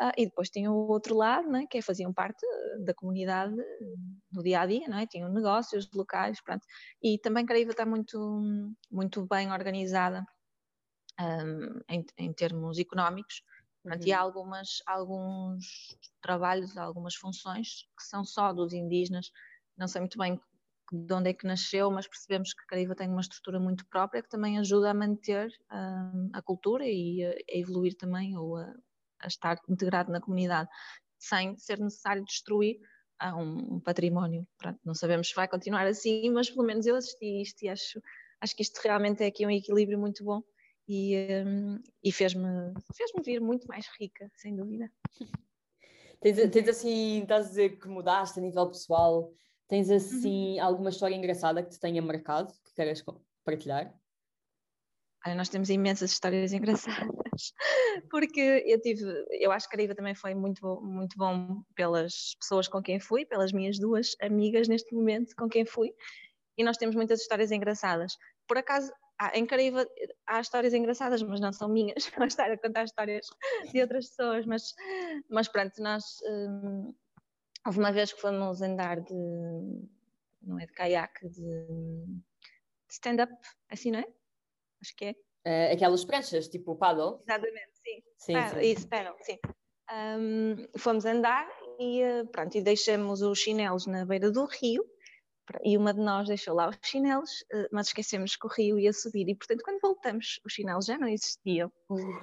uh, 0.00 0.12
e 0.16 0.26
depois 0.26 0.50
tinham 0.50 0.74
o 0.74 0.88
outro 0.88 1.14
lado, 1.14 1.48
né, 1.48 1.66
que 1.68 1.78
é, 1.78 1.82
faziam 1.82 2.12
parte 2.12 2.44
da 2.84 2.94
comunidade 2.94 3.54
no 4.32 4.42
dia 4.42 4.60
a 4.60 4.66
dia, 4.66 4.88
não 4.88 4.98
é? 4.98 5.06
tinham 5.06 5.32
negócios 5.32 5.88
locais, 5.92 6.40
pronto. 6.42 6.64
e 7.02 7.18
também 7.18 7.46
Caraíva 7.46 7.70
está 7.72 7.84
muito, 7.86 8.18
muito 8.90 9.26
bem 9.26 9.50
organizada 9.50 10.24
um, 11.20 11.80
em, 11.88 12.04
em, 12.16 12.32
termos 12.32 12.78
económicos. 12.78 13.42
Pronto, 13.82 14.02
uhum. 14.02 14.08
E 14.08 14.12
há 14.12 14.20
algumas, 14.20 14.68
alguns 14.86 15.96
trabalhos, 16.20 16.76
algumas 16.76 17.14
funções 17.14 17.86
que 17.96 18.04
são 18.04 18.24
só 18.24 18.52
dos 18.52 18.72
indígenas, 18.72 19.30
não 19.76 19.86
sei 19.86 20.00
muito 20.00 20.18
bem 20.18 20.40
de 20.90 21.12
onde 21.12 21.30
é 21.30 21.34
que 21.34 21.46
nasceu, 21.46 21.90
mas 21.90 22.08
percebemos 22.08 22.54
que 22.54 22.66
Cariva 22.66 22.94
tem 22.94 23.08
uma 23.08 23.20
estrutura 23.20 23.60
muito 23.60 23.86
própria 23.86 24.22
que 24.22 24.28
também 24.28 24.58
ajuda 24.58 24.90
a 24.90 24.94
manter 24.94 25.48
uh, 25.70 26.30
a 26.32 26.40
cultura 26.40 26.84
e 26.86 27.24
a, 27.24 27.30
a, 27.30 27.58
evoluir 27.58 27.94
também 27.96 28.36
ou 28.36 28.56
a, 28.56 28.74
a, 29.20 29.26
estar 29.26 29.58
integrado 29.68 30.12
na 30.12 30.20
comunidade, 30.20 30.68
sem 31.18 31.56
ser 31.56 31.78
necessário 31.78 32.24
destruir 32.24 32.78
um, 33.22 33.76
um, 33.76 33.80
património. 33.80 34.46
Pronto, 34.56 34.78
não 34.84 34.94
sabemos 34.94 35.28
se 35.28 35.34
vai 35.34 35.48
continuar 35.48 35.86
assim, 35.86 36.30
mas 36.30 36.50
pelo 36.50 36.66
menos 36.66 36.86
eu 36.86 36.96
assisti 36.96 37.42
isto 37.42 37.62
e 37.64 37.68
acho, 37.68 38.00
acho 38.40 38.56
que 38.56 38.62
isto 38.62 38.78
realmente 38.82 39.22
é 39.22 39.26
aqui 39.26 39.44
um 39.46 39.50
equilíbrio 39.50 39.98
muito 39.98 40.24
bom 40.24 40.42
e, 40.86 41.16
um, 41.46 41.80
e 42.02 42.12
fez-me 42.12 42.46
fez 42.94 43.10
vir 43.24 43.40
muito 43.40 43.66
mais 43.66 43.86
rica, 43.98 44.30
sem 44.34 44.54
dúvida. 44.54 44.90
Tens, 46.20 46.50
tens 46.50 46.68
assim, 46.68 47.22
estás 47.22 47.46
a 47.46 47.48
dizer 47.48 47.78
que 47.78 47.86
mudaste 47.86 48.40
a 48.40 48.42
nível 48.42 48.66
pessoal 48.66 49.32
Tens 49.68 49.90
assim 49.90 50.58
uhum. 50.58 50.64
alguma 50.64 50.88
história 50.88 51.14
engraçada 51.14 51.62
que 51.62 51.68
te 51.68 51.78
tenha 51.78 52.00
marcado, 52.00 52.54
que 52.64 52.74
queres 52.74 53.04
partilhar? 53.44 53.94
Nós 55.34 55.48
temos 55.48 55.70
imensas 55.70 56.12
histórias 56.12 56.52
engraçadas, 56.54 57.52
porque 58.10 58.64
eu 58.66 58.80
tive, 58.80 59.04
eu 59.30 59.52
acho 59.52 59.68
que 59.68 59.74
a 59.74 59.78
Cariva 59.78 59.94
também 59.94 60.14
foi 60.14 60.34
muito, 60.34 60.80
muito 60.82 61.16
bom 61.16 61.62
pelas 61.74 62.34
pessoas 62.40 62.68
com 62.68 62.82
quem 62.82 62.98
fui, 63.00 63.24
pelas 63.24 63.52
minhas 63.52 63.78
duas 63.78 64.16
amigas 64.20 64.68
neste 64.68 64.94
momento 64.94 65.34
com 65.36 65.48
quem 65.48 65.64
fui, 65.64 65.92
e 66.56 66.64
nós 66.64 66.76
temos 66.76 66.96
muitas 66.96 67.20
histórias 67.20 67.50
engraçadas. 67.50 68.16
Por 68.46 68.58
acaso, 68.58 68.92
em 69.34 69.46
Cariva 69.46 69.86
há 70.26 70.40
histórias 70.40 70.74
engraçadas, 70.74 71.22
mas 71.22 71.40
não 71.40 71.52
são 71.52 71.68
minhas, 71.68 72.06
vou 72.16 72.26
estar 72.26 72.50
a 72.50 72.58
contar 72.58 72.84
histórias 72.84 73.26
de 73.72 73.80
outras 73.80 74.08
pessoas, 74.08 74.46
mas, 74.46 74.74
mas 75.30 75.48
pronto, 75.48 75.82
nós 75.82 76.04
hum, 76.26 76.94
Houve 77.68 77.80
uma 77.80 77.92
vez 77.92 78.12
que 78.12 78.20
fomos 78.22 78.62
andar 78.62 79.00
de. 79.00 79.14
não 80.40 80.58
é 80.58 80.64
de 80.64 80.72
caiaque, 80.72 81.28
de 81.28 82.22
stand-up, 82.88 83.30
assim, 83.68 83.90
não 83.90 83.98
é? 83.98 84.06
Acho 84.82 84.96
que 84.96 85.04
é. 85.04 85.10
Uh, 85.46 85.72
aquelas 85.72 86.04
pranchas, 86.04 86.48
tipo 86.48 86.76
paddle? 86.76 87.22
Exatamente, 87.26 87.70
sim. 87.74 88.02
sim, 88.18 88.34
ah, 88.34 88.48
sim. 88.48 88.60
Isso, 88.60 88.88
paddle, 88.88 89.16
sim. 89.22 89.38
Um, 89.90 90.78
fomos 90.78 91.06
andar 91.06 91.48
e, 91.78 92.02
uh, 92.02 92.26
pronto, 92.26 92.56
e 92.56 92.60
deixamos 92.60 93.22
os 93.22 93.38
chinelos 93.38 93.86
na 93.86 94.04
beira 94.04 94.30
do 94.30 94.44
rio 94.44 94.84
e 95.64 95.76
uma 95.76 95.94
de 95.94 96.00
nós 96.00 96.28
deixou 96.28 96.54
lá 96.54 96.68
os 96.68 96.76
chinelos, 96.82 97.44
eh, 97.52 97.68
mas 97.72 97.88
esquecemos 97.88 98.36
que 98.36 98.46
o 98.46 98.50
rio 98.50 98.78
ia 98.78 98.92
subir 98.92 99.28
e, 99.28 99.34
portanto, 99.34 99.62
quando 99.64 99.80
voltamos, 99.80 100.40
os 100.44 100.52
chinelos 100.52 100.86
já 100.86 100.98
não 100.98 101.08
existiam. 101.08 101.72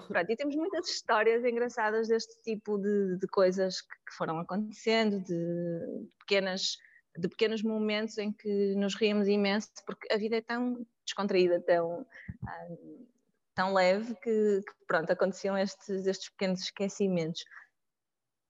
Pronto, 0.08 0.32
e 0.32 0.36
temos 0.36 0.56
muitas 0.56 0.88
histórias 0.88 1.44
engraçadas 1.44 2.08
deste 2.08 2.42
tipo 2.44 2.78
de, 2.78 3.18
de 3.18 3.28
coisas 3.28 3.82
que, 3.82 4.16
foram 4.16 4.40
acontecendo, 4.40 5.22
de 5.22 6.08
pequenas 6.20 6.78
de 7.17 7.27
pequenos 7.27 7.63
momentos 7.63 8.17
em 8.17 8.31
que 8.31 8.75
nos 8.75 8.95
ríamos 8.95 9.27
imenso, 9.27 9.69
porque 9.86 10.12
a 10.13 10.17
vida 10.17 10.38
é 10.38 10.41
tão 10.41 10.86
descontraída, 11.05 11.62
tão, 11.62 12.05
ah, 12.45 12.67
tão 13.53 13.74
leve, 13.74 14.15
que, 14.15 14.62
que, 14.62 14.86
pronto, 14.88 15.12
aconteciam 15.12 15.57
estes, 15.57 16.05
estes 16.05 16.29
pequenos 16.29 16.62
esquecimentos. 16.62 17.43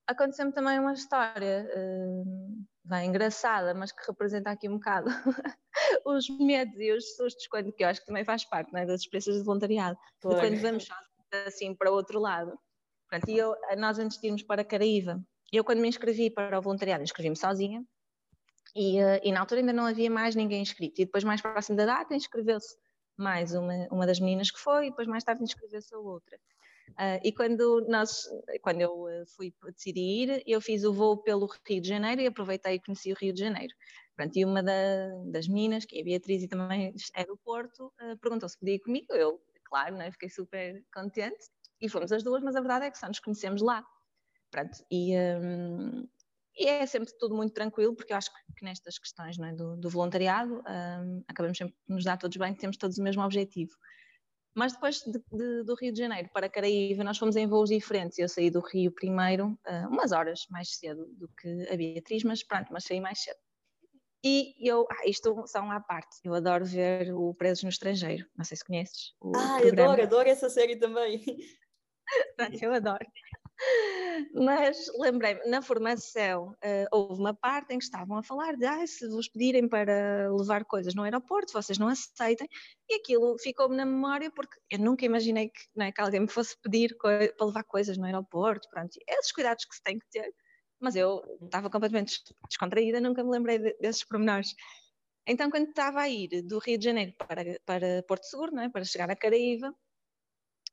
Aconteceu-me 0.08 0.52
também 0.52 0.80
uma 0.80 0.94
história 0.94 1.68
uh, 1.76 2.66
bem 2.84 3.10
engraçada, 3.10 3.74
mas 3.74 3.92
que 3.92 4.06
representa 4.08 4.52
aqui 4.52 4.70
um 4.70 4.76
bocado 4.76 5.10
os 6.06 6.30
medos 6.30 6.76
e 6.80 6.92
os 6.92 7.16
sustos, 7.16 7.48
quando, 7.48 7.72
que 7.74 7.84
eu 7.84 7.88
acho 7.88 8.02
que 8.02 8.06
também 8.06 8.24
faz 8.24 8.46
parte 8.46 8.76
é, 8.76 8.86
das 8.86 9.02
experiências 9.02 9.38
de 9.38 9.44
voluntariado, 9.44 9.98
quando 10.22 10.58
vamos 10.58 10.88
assim 11.48 11.74
para 11.74 11.92
o 11.92 11.96
outro 11.96 12.20
lado. 12.20 12.58
Pronto, 13.10 13.30
e 13.30 13.38
eu, 13.38 13.56
nós 13.78 14.00
antes 14.00 14.20
de 14.20 14.28
irmos 14.28 14.44
para 14.44 14.64
Caraíva, 14.64 15.20
eu 15.52 15.64
quando 15.64 15.80
me 15.80 15.88
inscrevi 15.88 16.30
para 16.30 16.58
o 16.58 16.62
voluntariado, 16.62 17.04
inscrevi-me 17.04 17.36
sozinha, 17.36 17.84
e, 18.76 19.02
uh, 19.02 19.20
e, 19.24 19.32
na 19.32 19.40
altura 19.40 19.62
ainda 19.62 19.74
não 19.74 19.86
havia 19.86 20.10
mais 20.10 20.36
ninguém 20.36 20.62
inscrito, 20.62 21.02
e 21.02 21.06
depois 21.06 21.24
mais 21.24 21.42
próximo 21.42 21.78
da 21.78 21.86
data 21.86 22.14
inscreveu-se 22.14 22.76
mais 23.18 23.54
uma, 23.54 23.88
uma 23.92 24.06
das 24.06 24.20
meninas 24.20 24.52
que 24.52 24.60
foi, 24.60 24.88
e 24.88 24.90
depois 24.90 25.08
mais 25.08 25.24
tarde 25.24 25.44
inscreveu-se 25.44 25.94
a 25.96 25.98
outra. 25.98 26.38
Uh, 26.92 27.20
e 27.24 27.32
quando, 27.32 27.86
nós, 27.90 28.24
quando 28.62 28.82
eu 28.82 29.08
ah, 29.08 29.24
fui 29.36 29.54
decidir 29.74 30.30
ir, 30.30 30.44
eu 30.46 30.62
fiz 30.62 30.84
o 30.84 30.94
voo 30.94 31.18
pelo 31.18 31.50
Rio 31.68 31.82
de 31.82 31.88
Janeiro 31.88 32.22
e 32.22 32.28
aproveitei 32.28 32.76
e 32.76 32.80
conheci 32.80 33.12
o 33.12 33.16
Rio 33.16 33.34
de 33.34 33.40
Janeiro. 33.40 33.74
Pronto, 34.16 34.38
e 34.38 34.46
uma 34.46 34.62
da, 34.62 35.10
das 35.26 35.48
meninas, 35.48 35.84
que 35.84 35.98
é 35.98 36.02
a 36.02 36.04
Beatriz 36.06 36.44
e 36.44 36.48
também 36.48 36.94
é 37.16 37.26
do 37.26 37.38
Porto, 37.38 37.92
uh, 38.02 38.18
perguntou 38.20 38.48
se 38.48 38.58
podia 38.58 38.76
ir 38.76 38.80
comigo. 38.80 39.14
Eu, 39.14 39.42
claro, 39.66 39.96
né, 39.96 40.12
fiquei 40.12 40.30
super 40.30 40.84
contente. 40.94 41.50
E 41.82 41.90
fomos 41.90 42.12
as 42.12 42.24
duas, 42.24 42.42
mas 42.42 42.56
a 42.56 42.62
verdade 42.62 42.86
é 42.86 42.92
que 42.92 42.98
só 42.98 43.08
nos 43.08 43.20
conhecemos 43.20 43.62
lá. 43.62 43.84
Pronto, 44.50 44.78
e, 44.90 45.18
um, 45.18 46.08
e 46.58 46.68
é 46.68 46.86
sempre 46.86 47.12
tudo 47.18 47.36
muito 47.36 47.54
tranquilo, 47.54 47.96
porque 47.96 48.14
eu 48.14 48.18
acho 48.18 48.32
que 48.32 48.64
nestas 48.64 48.98
questões 48.98 49.38
é, 49.38 49.54
do, 49.54 49.76
do, 49.76 49.90
voluntariado 49.90 50.56
um, 50.56 51.24
acabamos 51.28 51.58
sempre 51.58 51.76
por 51.86 51.94
nos 51.94 52.04
dar 52.04 52.18
todos 52.18 52.38
bem, 52.38 52.54
temos 52.56 52.78
todos 52.78 52.98
o 52.98 53.04
mesmo 53.04 53.24
objetivo. 53.24 53.72
Mas 54.56 54.72
depois 54.72 55.02
de, 55.02 55.22
de, 55.34 55.64
do 55.64 55.76
Rio 55.76 55.92
de 55.92 56.00
Janeiro 56.00 56.30
para 56.34 56.48
Caraíva, 56.48 57.04
nós 57.04 57.18
fomos 57.18 57.36
em 57.36 57.46
voos 57.46 57.70
diferentes. 57.70 58.18
Eu 58.18 58.30
saí 58.30 58.50
do 58.50 58.62
Rio 58.62 58.90
primeiro, 58.90 59.48
uh, 59.68 59.90
umas 59.90 60.14
horas 60.14 60.46
mais 60.50 60.78
cedo 60.78 61.06
do 61.18 61.28
que 61.38 61.68
a 61.70 61.76
Beatriz, 61.76 62.24
mas 62.24 62.42
pronto, 62.42 62.72
mas 62.72 62.86
saí 62.86 63.02
mais 63.02 63.22
cedo. 63.22 63.38
E 64.24 64.56
eu, 64.68 64.88
ah, 64.90 65.08
isto 65.08 65.46
são 65.46 65.70
à 65.70 65.80
parte, 65.80 66.18
eu 66.24 66.34
adoro 66.34 66.66
ver 66.66 67.14
o 67.14 67.34
Presos 67.36 67.64
no 67.64 67.70
Estrangeiro. 67.70 68.26
Não 68.36 68.46
sei 68.46 68.58
se 68.58 68.66
conheces. 68.66 69.14
Ah, 69.36 69.58
programa. 69.60 69.92
adoro, 69.92 70.04
adoro 70.04 70.30
essa 70.30 70.50
série 70.50 70.78
também. 70.78 71.22
Pronto, 72.38 72.64
eu 72.64 72.74
adoro. 72.74 73.06
Mas 74.34 74.88
lembrei-me, 74.98 75.46
na 75.46 75.62
formação 75.62 76.52
uh, 76.52 76.88
houve 76.92 77.20
uma 77.20 77.34
parte 77.34 77.74
em 77.74 77.78
que 77.78 77.84
estavam 77.84 78.18
a 78.18 78.24
falar 78.24 78.56
de 78.56 78.66
ah, 78.66 78.86
se 78.86 79.08
vos 79.08 79.28
pedirem 79.28 79.68
para 79.68 80.30
levar 80.34 80.66
coisas 80.66 80.94
no 80.94 81.04
aeroporto, 81.04 81.54
vocês 81.54 81.78
não 81.78 81.88
aceitem, 81.88 82.48
e 82.90 82.96
aquilo 82.96 83.38
ficou-me 83.40 83.76
na 83.76 83.86
memória 83.86 84.32
porque 84.32 84.58
eu 84.70 84.80
nunca 84.80 85.06
imaginei 85.06 85.50
que, 85.50 85.82
é, 85.82 85.92
que 85.92 86.02
alguém 86.02 86.22
me 86.22 86.28
fosse 86.28 86.56
pedir 86.62 86.96
para 86.98 87.46
levar 87.46 87.64
coisas 87.64 87.98
no 87.98 88.06
aeroporto, 88.06 88.70
pronto, 88.70 88.98
esses 89.08 89.32
cuidados 89.32 89.66
que 89.66 89.76
se 89.76 89.84
tem 89.84 90.00
que 90.00 90.10
ter, 90.10 90.34
mas 90.80 90.96
eu 90.96 91.22
estava 91.44 91.70
completamente 91.70 92.22
descontraída, 92.48 93.00
nunca 93.00 93.24
me 93.24 93.32
lembrei 93.32 93.60
de, 93.60 93.74
desses 93.80 94.04
pormenores. 94.04 94.54
Então, 95.28 95.50
quando 95.50 95.70
estava 95.70 96.02
a 96.02 96.10
ir 96.10 96.44
do 96.44 96.60
Rio 96.60 96.78
de 96.78 96.86
Janeiro 96.86 97.14
para, 97.18 97.60
para 97.66 98.04
Porto 98.08 98.26
Seguro, 98.26 98.52
não 98.54 98.64
é? 98.64 98.70
para 98.70 98.84
chegar 98.84 99.10
a 99.10 99.16
Caraíva, 99.16 99.74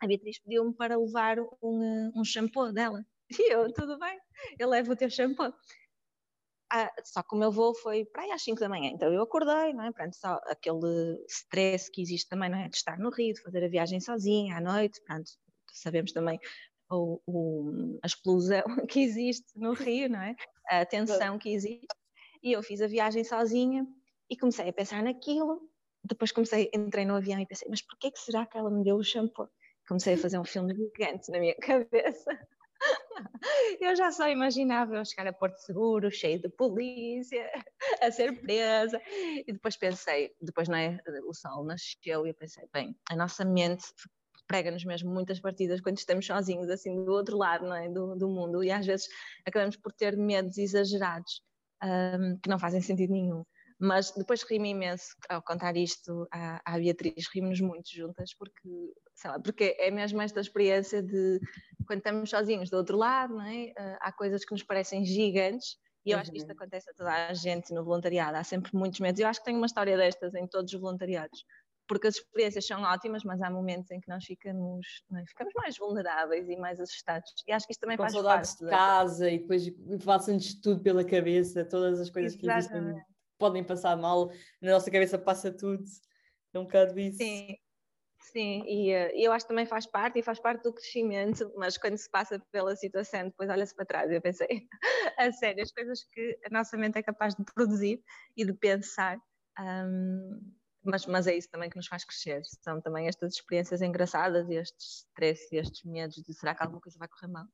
a 0.03 0.07
Beatriz 0.07 0.39
pediu-me 0.41 0.75
para 0.75 0.99
levar 0.99 1.39
um, 1.63 2.13
um 2.15 2.25
shampoo 2.25 2.73
dela. 2.73 3.05
E 3.39 3.51
eu, 3.51 3.73
tudo 3.73 3.99
bem, 3.99 4.21
eu 4.59 4.69
levo 4.69 4.93
o 4.93 4.97
teu 4.97 5.09
shampoo. 5.09 5.55
Ah, 6.71 6.93
só 7.03 7.23
que 7.23 7.35
o 7.35 7.39
meu 7.39 7.51
voo 7.51 7.75
foi 7.75 8.05
para 8.05 8.25
aí 8.25 8.31
às 8.31 8.43
5 8.43 8.61
da 8.61 8.69
manhã, 8.69 8.91
então 8.91 9.11
eu 9.11 9.23
acordei, 9.23 9.73
não 9.73 9.85
é? 9.85 9.93
Pronto, 9.93 10.15
só 10.15 10.39
aquele 10.47 11.17
stress 11.29 11.91
que 11.91 12.03
existe 12.03 12.29
também, 12.29 12.51
não 12.51 12.59
é? 12.59 12.69
De 12.69 12.77
estar 12.77 12.99
no 12.99 13.09
Rio, 13.09 13.33
de 13.33 13.41
fazer 13.41 13.65
a 13.65 13.69
viagem 13.69 14.01
sozinha 14.01 14.59
à 14.59 14.61
noite, 14.61 15.01
pronto, 15.07 15.31
sabemos 15.73 16.13
também 16.13 16.39
ou, 16.93 17.23
ou, 17.27 17.99
a 18.03 18.07
explosão 18.07 18.63
que 18.89 19.01
existe 19.01 19.47
no 19.57 19.73
rio, 19.73 20.09
não 20.09 20.21
é? 20.21 20.37
A 20.69 20.85
tensão 20.85 21.39
que 21.39 21.51
existe. 21.51 21.87
E 22.43 22.53
eu 22.53 22.63
fiz 22.63 22.81
a 22.83 22.87
viagem 22.87 23.25
sozinha 23.25 23.87
e 24.29 24.37
comecei 24.37 24.69
a 24.69 24.73
pensar 24.73 25.03
naquilo. 25.03 25.61
Depois 26.05 26.33
comecei, 26.33 26.71
entrei 26.75 27.05
no 27.05 27.15
avião 27.15 27.41
e 27.41 27.47
pensei, 27.47 27.69
mas 27.71 27.81
porquê 27.81 28.11
que 28.11 28.19
será 28.19 28.45
que 28.45 28.59
ela 28.59 28.71
me 28.71 28.85
deu 28.85 28.97
o 28.97 29.05
shampoo? 29.05 29.49
Comecei 29.89 30.15
a 30.15 30.19
fazer 30.19 30.39
um 30.39 30.45
filme 30.45 30.75
gigante 30.75 31.31
na 31.31 31.39
minha 31.39 31.55
cabeça. 31.61 32.39
Eu 33.81 33.95
já 33.95 34.11
só 34.11 34.29
imaginava 34.29 34.97
eu 34.97 35.05
chegar 35.05 35.27
a 35.27 35.33
Porto 35.33 35.59
Seguro, 35.59 36.11
cheio 36.11 36.41
de 36.41 36.49
polícia, 36.49 37.49
a 38.01 38.11
ser 38.11 38.41
presa. 38.41 39.01
E 39.47 39.53
depois 39.53 39.77
pensei, 39.77 40.35
depois 40.41 40.69
não 40.69 40.77
é, 40.77 40.99
o 41.25 41.35
sol 41.35 41.65
nasceu 41.65 42.27
e 42.27 42.31
eu 42.31 42.35
pensei, 42.35 42.69
bem, 42.73 42.97
a 43.11 43.17
nossa 43.17 43.45
mente 43.45 43.85
prega-nos 44.47 44.85
mesmo 44.85 45.11
muitas 45.11 45.41
partidas 45.41 45.81
quando 45.81 45.99
estamos 45.99 46.27
sozinhos, 46.27 46.69
assim, 46.69 47.05
do 47.05 47.13
outro 47.13 47.37
lado 47.37 47.67
não 47.67 47.75
é? 47.75 47.89
do, 47.89 48.17
do 48.17 48.29
mundo. 48.29 48.63
E 48.63 48.71
às 48.71 48.85
vezes 48.85 49.09
acabamos 49.47 49.77
por 49.77 49.93
ter 49.93 50.17
medos 50.17 50.59
exagerados 50.59 51.43
um, 51.83 52.37
que 52.39 52.49
não 52.49 52.59
fazem 52.59 52.81
sentido 52.81 53.13
nenhum. 53.13 53.45
Mas 53.85 54.13
depois 54.13 54.45
ri-me 54.45 54.71
imenso 54.71 55.17
ao 55.29 55.43
contar 55.43 55.77
isto 55.77 56.29
à, 56.31 56.63
à 56.65 56.79
Beatriz, 56.79 57.27
rimos-nos 57.35 57.61
muito 57.61 57.93
juntas, 57.93 58.33
porque, 58.33 58.69
sei 59.13 59.29
lá, 59.29 59.41
porque 59.41 59.77
é 59.77 59.91
mesmo 59.91 60.23
esta 60.23 60.39
experiência 60.39 61.03
de 61.03 61.41
quando 61.85 61.99
estamos 61.99 62.31
sozinhos 62.31 62.71
do 62.71 62.77
outro 62.77 62.97
lado, 62.97 63.35
não 63.35 63.45
é? 63.45 63.73
Uh, 63.77 63.99
há 64.01 64.13
coisas 64.13 64.45
que 64.45 64.53
nos 64.53 64.63
parecem 64.63 65.05
gigantes, 65.05 65.79
e 66.07 66.13
eu 66.13 66.19
acho 66.21 66.31
que 66.31 66.39
isto 66.39 66.47
uhum. 66.47 66.55
acontece 66.55 66.89
a 66.91 66.95
toda 66.95 67.27
a 67.27 67.35
gente 67.35 67.75
no 67.75 67.85
voluntariado, 67.85 68.37
há 68.37 68.45
sempre 68.45 68.71
muitos 68.73 69.01
medos. 69.01 69.21
Eu 69.21 69.27
acho 69.27 69.41
que 69.41 69.47
tenho 69.47 69.59
uma 69.59 69.67
história 69.67 69.97
destas 69.97 70.33
em 70.37 70.47
todos 70.47 70.73
os 70.73 70.81
voluntariados, 70.81 71.45
porque 71.89 72.07
as 72.07 72.15
experiências 72.15 72.65
são 72.65 72.83
ótimas, 72.83 73.25
mas 73.25 73.43
há 73.43 73.51
momentos 73.51 73.91
em 73.91 74.01
que 74.01 74.09
nós 74.09 74.25
ficamos, 74.25 74.87
é? 75.13 75.27
ficamos 75.27 75.53
mais 75.57 75.77
vulneráveis 75.77 76.49
e 76.49 76.55
mais 76.57 76.79
assustados. 76.79 77.33
E 77.49 77.53
acho 77.53 77.67
que 77.67 77.73
isto 77.73 77.81
também 77.81 77.97
Com 77.97 78.05
faz 78.05 78.13
saudades 78.13 78.51
parte. 78.51 78.65
de 78.65 78.71
casa 78.71 79.29
e 79.29 79.41
depois 79.41 79.69
passam-nos 80.05 80.55
tudo 80.61 80.81
pela 80.85 81.05
cabeça, 81.05 81.65
todas 81.65 81.99
as 82.01 82.11
coisas 82.11 82.35
Exatamente. 82.35 82.71
que 82.71 82.77
existem 82.77 83.12
podem 83.43 83.65
passar 83.65 83.97
mal, 83.97 84.31
na 84.61 84.71
nossa 84.71 84.89
cabeça 84.89 85.19
passa 85.19 85.51
tudo. 85.51 85.83
É 86.55 86.59
um 86.61 86.63
bocado 86.63 86.97
isso. 86.97 87.17
Sim, 87.17 87.57
sim, 88.21 88.63
e 88.69 88.95
uh, 88.95 89.11
eu 89.17 89.33
acho 89.33 89.45
que 89.45 89.49
também 89.49 89.67
faz 89.67 89.85
parte 89.85 90.21
e 90.21 90.23
faz 90.23 90.39
parte 90.39 90.63
do 90.63 90.73
crescimento, 90.73 91.53
mas 91.57 91.77
quando 91.77 91.97
se 91.97 92.09
passa 92.09 92.39
pela 92.53 92.77
situação, 92.77 93.25
depois 93.25 93.51
olha-se 93.51 93.75
para 93.75 93.85
trás 93.85 94.13
eu 94.13 94.23
pensei, 94.23 94.69
a 95.19 95.33
sério, 95.33 95.61
as 95.61 95.73
coisas 95.73 96.05
que 96.05 96.39
a 96.47 96.51
nossa 96.51 96.77
mente 96.77 96.99
é 96.99 97.03
capaz 97.03 97.35
de 97.35 97.45
produzir 97.53 98.01
e 98.37 98.45
de 98.45 98.53
pensar. 98.53 99.19
Um, 99.59 100.55
mas, 100.85 101.05
mas 101.07 101.27
é 101.27 101.35
isso 101.35 101.51
também 101.51 101.69
que 101.69 101.77
nos 101.77 101.89
faz 101.89 102.05
crescer. 102.05 102.43
São 102.63 102.81
também 102.81 103.09
estas 103.09 103.35
experiências 103.35 103.83
engraçadas 103.83 104.49
e 104.49 104.55
estes 104.55 105.07
stress 105.07 105.53
e 105.53 105.59
estes 105.59 105.83
medos 105.85 106.17
de 106.17 106.33
será 106.33 106.55
que 106.55 106.63
alguma 106.63 106.81
coisa 106.81 106.99
vai 106.99 107.09
correr 107.09 107.33
mal 107.33 107.47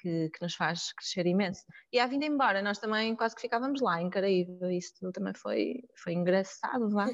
que, 0.00 0.30
que 0.30 0.42
nos 0.42 0.54
faz 0.54 0.92
crescer 0.92 1.26
imenso. 1.26 1.64
E 1.92 1.98
à 1.98 2.06
vinda 2.06 2.26
embora, 2.26 2.62
nós 2.62 2.78
também 2.78 3.14
quase 3.14 3.34
que 3.34 3.42
ficávamos 3.42 3.80
lá 3.80 4.00
em 4.00 4.10
Caraíba, 4.10 4.72
isso 4.72 4.94
também 5.12 5.34
foi, 5.34 5.82
foi 5.96 6.14
engraçado, 6.14 6.88
vá, 6.90 7.06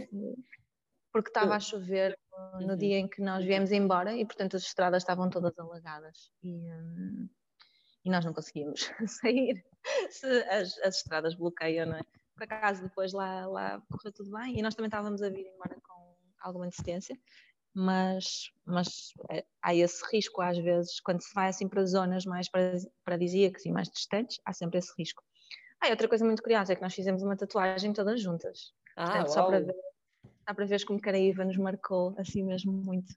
porque 1.13 1.31
estava 1.31 1.57
a 1.57 1.61
chover 1.61 2.19
no 2.61 2.73
uhum. 2.73 2.77
dia 2.77 2.99
em 2.99 3.09
que 3.09 3.23
nós 3.23 3.45
viemos 3.45 3.73
embora 3.73 4.15
e, 4.15 4.25
portanto, 4.25 4.57
as 4.57 4.63
estradas 4.63 5.03
estavam 5.03 5.31
todas 5.31 5.59
alagadas 5.59 6.31
e, 6.43 6.71
hum, 6.71 7.29
e 8.05 8.11
nós 8.11 8.25
não 8.25 8.33
conseguíamos 8.33 8.91
sair 9.07 9.65
se 10.11 10.27
as, 10.45 10.79
as 10.79 10.97
estradas 10.97 11.35
bloqueiam, 11.35 11.87
não 11.87 11.97
é? 11.97 12.03
Por 12.35 12.43
acaso, 12.43 12.83
depois 12.83 13.13
lá, 13.15 13.47
lá 13.47 13.83
correu 13.91 14.13
tudo 14.13 14.31
bem 14.31 14.59
e 14.59 14.63
nós 14.63 14.75
também 14.75 14.89
estávamos 14.89 15.23
a 15.23 15.31
vir 15.31 15.47
embora 15.47 15.75
com 15.81 16.17
alguma 16.39 16.67
antecedência 16.67 17.19
mas, 17.77 18.51
mas 18.65 19.13
é, 19.31 19.45
há 19.61 19.75
esse 19.75 20.03
risco 20.11 20.41
às 20.41 20.57
vezes, 20.57 20.99
quando 21.01 21.21
se 21.21 21.35
vai 21.35 21.49
assim 21.49 21.69
para 21.69 21.85
zonas 21.85 22.25
mais 22.25 22.49
paradisíacas 23.05 23.67
e 23.67 23.71
mais 23.71 23.91
distantes, 23.91 24.41
há 24.47 24.53
sempre 24.55 24.79
esse 24.79 24.95
risco. 24.99 25.23
Ah, 25.79 25.89
e 25.89 25.91
outra 25.91 26.09
coisa 26.09 26.25
muito 26.25 26.43
curiosa 26.43 26.73
é 26.73 26.77
que 26.77 26.81
nós 26.81 26.95
fizemos 26.95 27.23
uma 27.23 27.37
tatuagem 27.37 27.93
todas 27.93 28.23
juntas. 28.23 28.73
Ah, 28.97 29.05
Portanto, 29.05 29.29
só 29.29 29.43
para 29.43 29.61
ver, 29.61 29.75
só 30.49 30.55
para 30.55 30.65
ver 30.65 30.85
como 30.87 31.01
Caraíva 31.01 31.45
nos 31.45 31.59
marcou 31.59 32.15
assim 32.17 32.43
mesmo 32.43 32.73
muito. 32.73 33.13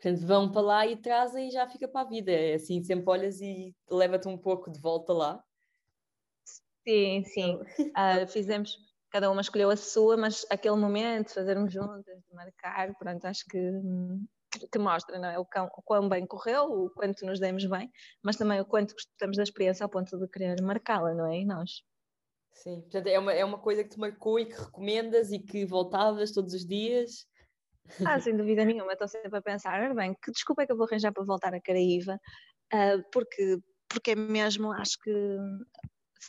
Portanto, 0.00 0.26
vão 0.26 0.52
para 0.52 0.60
lá 0.60 0.86
e 0.86 0.94
trazem 0.94 1.48
e 1.48 1.50
já 1.50 1.66
fica 1.66 1.88
para 1.88 2.02
a 2.02 2.10
vida. 2.10 2.30
É 2.30 2.54
assim, 2.54 2.82
sempre 2.82 3.08
olhas 3.08 3.40
e 3.40 3.74
leva-te 3.90 4.28
um 4.28 4.36
pouco 4.36 4.70
de 4.70 4.78
volta 4.78 5.14
lá. 5.14 5.42
Sim, 6.86 7.24
sim. 7.24 7.58
Uh, 7.96 8.26
fizemos, 8.28 8.78
cada 9.10 9.30
uma 9.30 9.40
escolheu 9.40 9.70
a 9.70 9.76
sua, 9.76 10.16
mas 10.16 10.44
aquele 10.50 10.76
momento, 10.76 11.34
fazermos 11.34 11.72
juntas, 11.72 12.22
de 12.28 12.34
marcar, 12.34 12.94
pronto, 12.98 13.24
acho 13.24 13.44
que, 13.46 13.60
que 14.70 14.78
mostra 14.78 15.18
não 15.18 15.28
é? 15.28 15.38
o, 15.38 15.44
quão, 15.44 15.66
o 15.66 15.82
quão 15.82 16.08
bem 16.08 16.26
correu, 16.26 16.64
o 16.64 16.90
quanto 16.90 17.24
nos 17.24 17.40
demos 17.40 17.64
bem, 17.64 17.90
mas 18.22 18.36
também 18.36 18.60
o 18.60 18.64
quanto 18.64 18.94
gostamos 18.94 19.36
da 19.36 19.42
experiência 19.42 19.84
ao 19.84 19.90
ponto 19.90 20.18
de 20.18 20.28
querer 20.28 20.60
marcá-la, 20.62 21.14
não 21.14 21.26
é? 21.26 21.40
E 21.40 21.44
nós. 21.44 21.82
Sim, 22.52 22.80
portanto 22.82 23.06
é 23.06 23.18
uma, 23.18 23.32
é 23.32 23.44
uma 23.44 23.58
coisa 23.58 23.84
que 23.84 23.90
te 23.90 23.98
marcou 23.98 24.38
e 24.38 24.46
que 24.46 24.60
recomendas 24.60 25.30
e 25.30 25.38
que 25.38 25.64
voltavas 25.64 26.32
todos 26.32 26.54
os 26.54 26.66
dias. 26.66 27.26
Ah, 28.04 28.20
sem 28.20 28.36
dúvida 28.36 28.64
nenhuma, 28.64 28.92
estou 28.92 29.08
sempre 29.08 29.38
a 29.38 29.42
pensar, 29.42 29.94
bem, 29.94 30.14
que 30.22 30.30
desculpa 30.30 30.62
é 30.62 30.66
que 30.66 30.72
eu 30.72 30.76
vou 30.76 30.86
arranjar 30.86 31.12
para 31.12 31.24
voltar 31.24 31.54
a 31.54 31.60
Caraíva, 31.60 32.20
uh, 32.74 33.02
porque, 33.10 33.58
porque 33.88 34.10
é 34.10 34.14
mesmo, 34.14 34.72
acho 34.72 34.98
que 35.00 35.38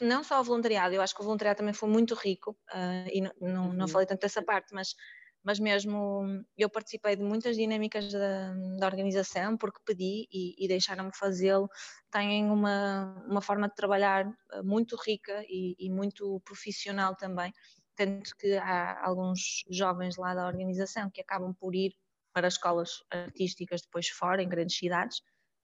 não 0.02 0.24
só 0.24 0.40
o 0.40 0.44
voluntariado, 0.44 0.94
eu 0.94 1.02
acho 1.02 1.16
que 1.16 1.22
o 1.22 1.24
voluntariado 1.24 1.58
também 1.58 1.74
foi 1.74 1.90
muito 1.90 2.16
rico, 2.16 2.52
uh, 2.74 3.10
e 3.12 3.22
não, 3.22 3.32
não, 3.42 3.74
não, 3.74 3.86
uhum. 3.86 3.88
falei 3.88 4.08
tanto 4.08 4.22
dessa 4.22 4.42
parte, 4.44 4.74
mas, 4.74 4.96
mas 5.44 5.60
mesmo 5.60 6.24
eu 6.58 6.70
participei 6.70 7.16
de 7.16 7.24
muitas 7.24 7.56
dinâmicas 7.56 8.12
da, 8.12 8.54
da 8.78 8.86
organização 8.86 9.58
porque 9.58 9.80
pedi 9.86 10.28
e, 10.32 10.64
e 10.64 10.68
deixaram-me 10.68 11.12
fazê-lo. 11.16 11.70
Têm 12.12 12.46
uma, 12.52 13.24
uma 13.28 13.42
forma 13.42 13.68
de 13.68 13.76
trabalhar 13.76 14.26
ah, 14.52 14.64
muito 14.64 14.96
rica 14.96 15.44
e, 15.48 15.76
e 15.80 15.90
muito 15.90 16.42
profissional 16.46 17.16
também, 17.16 17.54
tanto 17.96 18.36
que 18.38 18.56
há 18.58 19.06
alguns 19.06 19.64
jovens 19.70 20.18
lá 20.18 20.34
da 20.34 20.48
organização 20.48 21.10
que 21.10 21.22
acabam 21.22 21.54
por 21.54 21.74
ir 21.76 21.94
para 22.34 22.48
escolas 22.48 23.04
artísticas 23.10 23.82
depois 23.82 24.08
fora, 24.10 24.42
em 24.42 24.48
grandes 24.48 24.78
cidades, 24.78 25.22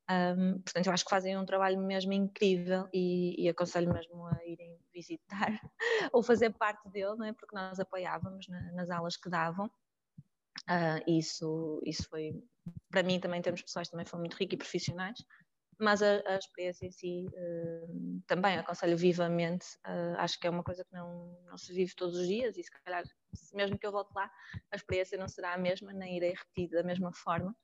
um, 0.10 0.60
portanto, 0.62 0.86
eu 0.86 0.94
acho 0.94 1.04
que 1.04 1.10
fazem 1.10 1.38
um 1.38 1.46
trabalho 1.46 1.80
mesmo 1.80 2.14
incrível 2.14 2.88
e, 2.94 3.44
e 3.44 3.50
aconselho 3.50 3.92
mesmo 3.92 4.26
a 4.28 4.46
irem 4.46 4.78
visitar 4.94 5.60
ou 6.14 6.22
fazer 6.22 6.52
parte 6.54 6.88
dele, 6.90 7.16
não 7.16 7.26
é? 7.26 7.34
porque 7.34 7.56
nós 7.56 7.80
apoiávamos 7.80 8.48
na, 8.48 8.72
nas 8.74 8.90
aulas 8.90 9.18
que 9.18 9.30
davam. 9.30 9.66
Uh, 10.70 11.02
isso, 11.08 11.82
isso 11.86 12.08
foi, 12.08 12.44
para 12.90 13.04
mim 13.04 13.20
também, 13.20 13.40
em 13.40 13.42
termos 13.42 13.62
pessoais, 13.62 13.90
também 13.90 14.06
foi 14.06 14.20
muito 14.20 14.36
rico 14.36 14.54
e 14.54 14.58
profissionais, 14.58 15.18
mas 15.80 16.02
a, 16.02 16.22
a 16.28 16.38
experiência 16.38 16.86
em 16.86 16.92
si 16.92 17.28
uh, 17.28 18.22
também 18.28 18.58
aconselho 18.58 18.96
vivamente. 18.96 19.66
Uh, 19.86 20.16
acho 20.18 20.40
que 20.40 20.48
é 20.48 20.50
uma 20.50 20.64
coisa 20.64 20.86
que 20.86 20.94
não, 20.94 21.38
não 21.46 21.58
se 21.58 21.74
vive 21.74 21.94
todos 21.96 22.18
os 22.18 22.28
dias 22.28 22.58
e 22.58 22.64
se 22.64 22.72
calhar, 22.72 23.04
mesmo 23.54 23.78
que 23.78 23.86
eu 23.86 23.92
volte 23.92 24.14
lá, 24.16 24.32
a 24.72 24.76
experiência 24.76 25.18
não 25.18 25.28
será 25.28 25.54
a 25.54 25.58
mesma, 25.58 25.92
nem 25.94 26.16
irei 26.16 26.34
repetir 26.34 26.70
da 26.70 26.84
mesma 26.84 27.12
forma. 27.12 27.56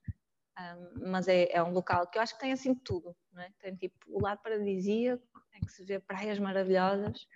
Um, 0.58 1.10
mas 1.10 1.28
é, 1.28 1.50
é, 1.50 1.62
um 1.62 1.72
local 1.72 2.06
que 2.06 2.18
eu 2.18 2.22
acho 2.22 2.34
que 2.34 2.40
tem 2.40 2.52
assim 2.52 2.74
tudo, 2.74 3.16
é? 3.38 3.48
tem 3.58 3.74
tipo 3.74 3.96
o 4.06 4.20
lado 4.20 4.42
paradisíaco, 4.42 5.26
em 5.54 5.60
que 5.60 5.72
se 5.72 5.84
vê 5.84 5.98
praias 5.98 6.38
maravilhosas, 6.38 7.26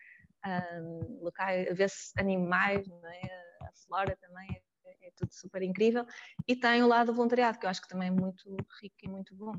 um, 0.82 1.22
locais, 1.22 1.74
vê-se 1.76 2.12
animais, 2.18 2.86
é? 2.88 3.26
a 3.62 3.72
flora 3.86 4.16
também 4.20 4.46
é, 4.84 5.06
é, 5.08 5.10
tudo 5.16 5.32
super 5.32 5.62
incrível, 5.62 6.06
e 6.46 6.54
tem 6.54 6.82
o 6.82 6.86
lado 6.86 7.12
voluntariado, 7.14 7.58
que 7.58 7.64
eu 7.64 7.70
acho 7.70 7.80
que 7.80 7.88
também 7.88 8.08
é 8.08 8.10
muito 8.10 8.54
rico 8.80 8.96
e 9.02 9.08
muito 9.08 9.34
bom. 9.34 9.52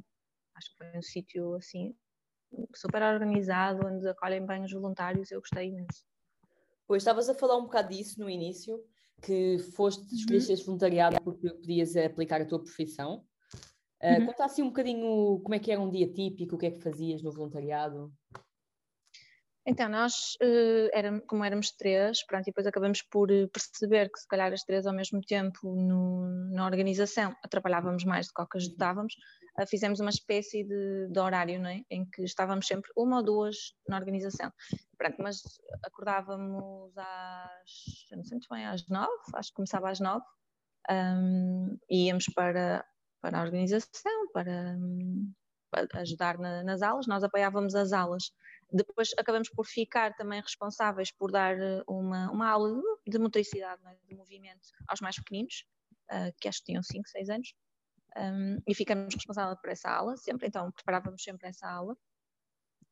Acho 0.53 0.71
que 0.71 0.77
foi 0.77 0.97
um 0.97 1.01
sítio 1.01 1.55
assim 1.55 1.95
super 2.75 3.01
organizado, 3.01 3.85
onde 3.85 4.07
acolhem 4.07 4.45
bem 4.45 4.63
os 4.63 4.71
voluntários, 4.71 5.31
eu 5.31 5.39
gostei 5.39 5.69
imenso. 5.69 6.05
Pois 6.87 7.01
estavas 7.01 7.27
a 7.27 7.33
falar 7.33 7.57
um 7.57 7.63
bocado 7.63 7.89
disso 7.89 8.19
no 8.19 8.29
início, 8.29 8.81
que 9.21 9.57
foste 9.75 10.03
uhum. 10.03 10.37
escolher 10.37 10.63
voluntariado 10.63 11.21
porque 11.21 11.49
podias 11.49 11.95
aplicar 11.97 12.41
a 12.41 12.45
tua 12.45 12.61
profissão. 12.63 13.26
Uh, 14.01 14.25
Conta 14.25 14.45
assim 14.45 14.61
um 14.61 14.67
bocadinho 14.67 15.39
como 15.43 15.55
é 15.55 15.59
que 15.59 15.71
era 15.71 15.81
um 15.81 15.89
dia 15.89 16.11
típico, 16.11 16.55
o 16.55 16.57
que 16.57 16.67
é 16.67 16.71
que 16.71 16.81
fazias 16.81 17.23
no 17.23 17.31
voluntariado? 17.31 18.13
Então, 19.69 19.89
nós, 19.89 20.37
uh, 20.41 20.89
éramos, 20.93 21.23
como 21.27 21.43
éramos 21.43 21.71
três, 21.71 22.25
pronto, 22.25 22.43
e 22.43 22.45
depois 22.45 22.65
acabamos 22.65 23.01
por 23.01 23.29
eh, 23.29 23.47
perceber 23.47 24.09
que 24.09 24.17
se 24.17 24.25
calhar 24.25 24.53
as 24.53 24.63
três 24.63 24.87
ao 24.87 24.93
mesmo 24.93 25.19
tempo 25.19 25.75
no, 25.75 26.25
na 26.53 26.65
organização 26.65 27.35
atrapalhávamos 27.43 28.05
mais 28.05 28.27
do 28.27 28.33
que, 28.33 28.49
que 28.49 28.57
ajudávamos, 28.59 29.13
uh, 29.59 29.67
fizemos 29.67 29.99
uma 29.99 30.09
espécie 30.09 30.63
de, 30.63 31.09
de, 31.09 31.19
horário, 31.19 31.59
não 31.59 31.69
é? 31.69 31.81
Em 31.91 32.05
que 32.05 32.23
estávamos 32.23 32.65
sempre 32.65 32.89
uma 32.95 33.17
ou 33.17 33.23
duas 33.23 33.57
na 33.89 33.97
organização. 33.97 34.53
Pronto, 34.97 35.17
mas 35.19 35.41
acordávamos 35.83 36.97
às, 36.97 38.07
não 38.11 38.23
sei 38.23 38.37
muito 38.37 38.47
bem, 38.49 38.65
às 38.65 38.87
nove, 38.87 39.11
acho 39.33 39.49
que 39.49 39.55
começava 39.55 39.89
às 39.89 39.99
nove, 39.99 40.23
um, 40.89 41.77
e 41.89 42.05
íamos 42.05 42.27
para 42.33 42.85
para 43.21 43.39
a 43.39 43.43
organização, 43.43 44.31
para, 44.31 44.77
para 45.69 46.01
ajudar 46.01 46.37
na, 46.37 46.63
nas 46.63 46.81
aulas, 46.81 47.07
nós 47.07 47.23
apoiávamos 47.23 47.75
as 47.75 47.91
aulas. 47.93 48.31
Depois 48.71 49.11
acabamos 49.17 49.49
por 49.49 49.65
ficar 49.65 50.13
também 50.15 50.41
responsáveis 50.41 51.11
por 51.11 51.31
dar 51.31 51.57
eh, 51.57 51.83
uma, 51.87 52.29
uma 52.31 52.49
aula 52.49 52.81
de, 53.05 53.11
de 53.11 53.19
motricidade, 53.19 53.81
é? 53.85 53.97
de 54.07 54.15
movimento 54.15 54.67
aos 54.87 54.99
mais 54.99 55.15
pequeninos, 55.15 55.65
uh, 56.11 56.33
que 56.39 56.47
acho 56.47 56.59
que 56.59 56.65
tinham 56.65 56.83
5, 56.83 57.07
6 57.07 57.29
anos. 57.29 57.53
um, 58.17 58.57
e 58.67 58.75
ficamos 58.75 59.13
responsáveis 59.13 59.59
por 59.61 59.69
essa 59.69 59.89
aula, 59.89 60.17
sempre, 60.17 60.47
então 60.47 60.71
preparávamos 60.71 61.23
sempre 61.23 61.47
essa 61.47 61.69
aula. 61.69 61.95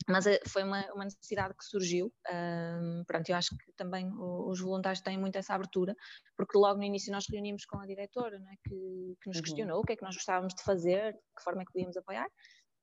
Mas 0.08 0.28
eh, 0.28 0.40
foi 0.48 0.64
uma, 0.64 0.86
uma 0.94 1.06
necessidade 1.06 1.56
que 1.56 1.66
surgiu. 1.66 2.14
Um, 2.32 3.04
pronto, 3.08 3.28
eu 3.30 3.36
acho 3.36 3.50
que 3.58 3.74
também 3.76 4.12
os 4.14 4.60
voluntários 4.60 5.02
têm 5.02 5.18
muito 5.18 5.38
essa 5.38 5.56
abertura, 5.56 5.96
porque 6.38 6.58
logo 6.58 6.78
no 6.78 6.84
início 6.84 7.12
nós 7.12 7.26
reunimos 7.30 7.66
com 7.66 7.80
a 7.80 7.86
diretora, 7.86 8.38
é? 8.38 8.56
que, 8.64 9.16
que, 9.22 9.28
nos 9.28 9.38
uhum. 9.38 9.44
questionou 9.44 9.80
o 9.80 9.84
que 9.84 9.94
é 9.94 9.96
que 9.96 10.04
nós 10.04 10.16
gostávamos 10.16 10.54
de 10.54 10.64
fazer, 10.64 11.14
de 11.14 11.20
que 11.36 11.44
forma 11.44 11.62
é 11.62 11.66
que 11.66 11.72
podíamos 11.72 11.98
apoiar. 11.98 12.28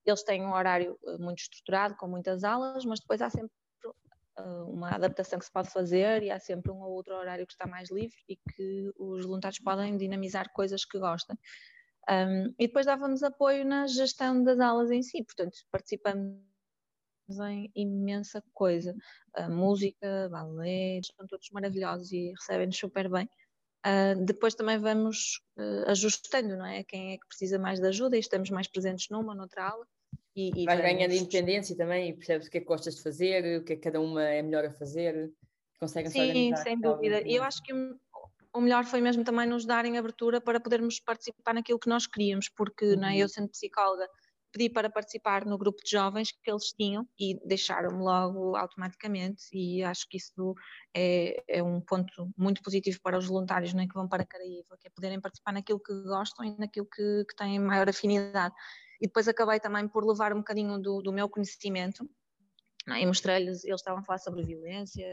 Eles 0.05 0.25
têm 0.25 0.43
um 0.43 0.53
horário 0.53 0.99
eh, 1.07 1.19
muito 1.19 1.39
estruturado, 1.39 1.97
com 1.97 2.09
muitas 2.09 2.43
aulas, 2.43 2.85
mas 2.85 2.99
depois 2.99 3.23
há 3.23 3.31
sempre 3.31 3.53
uh, 4.39 4.69
uma 4.69 4.91
adaptação 4.91 5.39
que 5.39 5.45
se 5.45 5.53
pode 5.53 5.71
fazer 5.71 6.25
e 6.25 6.31
há 6.31 6.41
sempre 6.41 6.73
um 6.73 6.81
ou 6.81 6.91
outro 6.91 7.15
horário 7.15 7.47
que 7.47 7.53
está 7.53 7.67
mais 7.67 7.89
livre 7.89 8.17
e 8.29 8.37
que 8.37 8.91
os 8.99 9.25
voluntários 9.25 9.61
podem 9.61 9.97
dinamizar 9.97 10.53
coisas 10.53 10.85
que 10.85 10.99
gostam. 10.99 11.37
Um, 12.11 12.53
e 12.59 12.67
depois 12.67 12.87
dávamos 12.87 13.23
apoio 13.23 13.65
na 13.65 13.87
gestão 13.87 14.43
das 14.43 14.59
aulas 14.59 14.91
em 14.91 15.03
si, 15.03 15.23
portanto, 15.23 15.57
participamos 15.71 16.52
em 17.39 17.71
imensa 17.75 18.43
coisa. 18.53 18.95
Uh, 19.37 19.51
música, 19.51 20.29
balé, 20.31 21.01
são 21.05 21.27
todos 21.27 21.51
maravilhosos 21.51 22.13
e 22.13 22.33
recebem-nos 22.33 22.77
super 22.77 23.09
bem. 23.09 23.29
Uh, 23.85 24.25
depois 24.25 24.55
também 24.55 24.79
vamos 24.79 25.41
uh, 25.57 25.91
ajustando, 25.91 26.57
não 26.57 26.67
é? 26.67 26.85
Quem 26.85 27.15
é 27.15 27.19
que 27.19 27.27
precisa 27.27 27.59
mais 27.59 27.81
de 27.81 27.87
ajuda 27.89 28.17
e 28.17 28.21
estamos 28.21 28.51
mais 28.51 28.69
presentes 28.69 29.09
numa, 29.11 29.35
noutra 29.35 29.71
aula. 29.71 29.87
E, 30.37 30.63
e 30.63 30.65
Vais 30.65 30.81
vamos... 30.81 30.95
ganhando 30.95 31.15
independência 31.15 31.77
também 31.77 32.11
e 32.11 32.13
percebes 32.15 32.47
o 32.47 32.51
que 32.51 32.59
é 32.59 32.61
que 32.61 32.67
gostas 32.67 32.97
de 32.97 33.03
fazer, 33.03 33.61
o 33.61 33.65
que 33.65 33.73
é 33.73 33.77
que 33.77 33.83
cada 33.83 34.01
uma 34.01 34.23
é 34.23 34.41
melhor 34.41 34.65
a 34.65 34.71
fazer. 34.71 35.33
Conseguem 35.81 36.11
Sim, 36.11 36.57
sem 36.57 36.81
dúvida. 36.81 37.23
E 37.27 37.35
eu 37.35 37.43
acho 37.43 37.61
que 37.63 37.73
o 38.55 38.61
melhor 38.61 38.85
foi 38.85 39.01
mesmo 39.01 39.25
também 39.25 39.47
nos 39.47 39.65
darem 39.65 39.99
abertura 39.99 40.41
para 40.41 40.61
podermos 40.61 41.01
participar 41.01 41.55
naquilo 41.55 41.79
que 41.79 41.89
nós 41.89 42.07
queríamos, 42.07 42.49
porque 42.49 42.85
uhum. 42.85 43.01
não 43.01 43.09
é? 43.09 43.17
eu 43.17 43.29
sendo 43.29 43.49
psicóloga 43.49 44.09
pedi 44.53 44.69
para 44.69 44.91
participar 44.91 45.47
no 45.47 45.57
grupo 45.57 45.83
de 45.83 45.91
jovens 45.91 46.31
que 46.31 46.51
eles 46.51 46.73
tinham 46.73 47.09
e 47.19 47.41
deixaram-me 47.45 48.03
logo 48.03 48.55
automaticamente 48.55 49.45
e 49.53 49.83
acho 49.83 50.07
que 50.09 50.19
isso 50.19 50.55
é, 50.95 51.43
é, 51.49 51.63
um 51.63 51.81
ponto 51.81 52.31
muito 52.37 52.63
positivo 52.63 53.01
para 53.03 53.19
os 53.19 53.27
voluntários 53.27 53.73
né, 53.73 53.87
que 53.87 53.95
vão 53.95 54.07
para 54.07 54.27
Caraíva, 54.27 54.77
que 54.79 54.87
é 54.87 54.91
poderem 54.91 55.21
participar 55.21 55.53
naquilo 55.53 55.81
que 55.81 55.93
gostam 56.03 56.45
e 56.45 56.57
naquilo 56.59 56.87
que, 56.87 57.25
que 57.29 57.35
têm 57.35 57.59
maior 57.59 57.89
afinidade. 57.89 58.55
E 59.01 59.07
depois 59.07 59.27
acabei 59.27 59.59
também 59.59 59.89
por 59.89 60.07
levar 60.07 60.33
um 60.33 60.39
bocadinho 60.39 60.79
do, 60.79 61.03
do 61.03 61.13
meu 61.13 61.29
conhecimento 61.29 62.09
não, 62.87 62.97
é? 62.97 63.03
e 63.03 63.07
mostrei-lhes, 63.07 63.65
eles 63.65 63.81
estavam 63.81 64.01
a 64.01 64.05
falar 64.05 64.19
sobre 64.19 64.43
violência, 64.45 65.07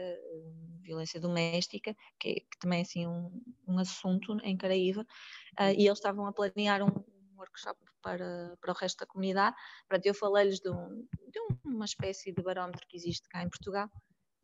violência 0.82 1.20
doméstica, 1.20 1.94
que, 2.18 2.28
é, 2.28 2.34
que 2.34 2.58
também 2.58 2.80
é 2.80 2.82
assim 2.82 3.06
um, 3.06 3.42
um 3.66 3.78
assunto 3.78 4.36
em 4.42 4.56
Caraíva, 4.56 5.02
uh, 5.02 5.72
e 5.76 5.86
eles 5.86 5.98
estavam 5.98 6.26
a 6.26 6.32
planear 6.32 6.82
um, 6.82 7.04
workshop 7.40 7.78
para, 8.02 8.56
para 8.60 8.72
o 8.72 8.74
resto 8.74 9.00
da 9.00 9.06
comunidade. 9.06 9.56
Pronto, 9.88 10.06
eu 10.06 10.14
falei-lhes 10.14 10.60
de, 10.60 10.70
um, 10.70 11.06
de, 11.28 11.40
uma 11.64 11.84
espécie 11.84 12.32
de 12.32 12.42
barómetro 12.42 12.86
que 12.86 12.96
existe 12.96 13.28
cá 13.28 13.42
em 13.42 13.48
Portugal 13.48 13.88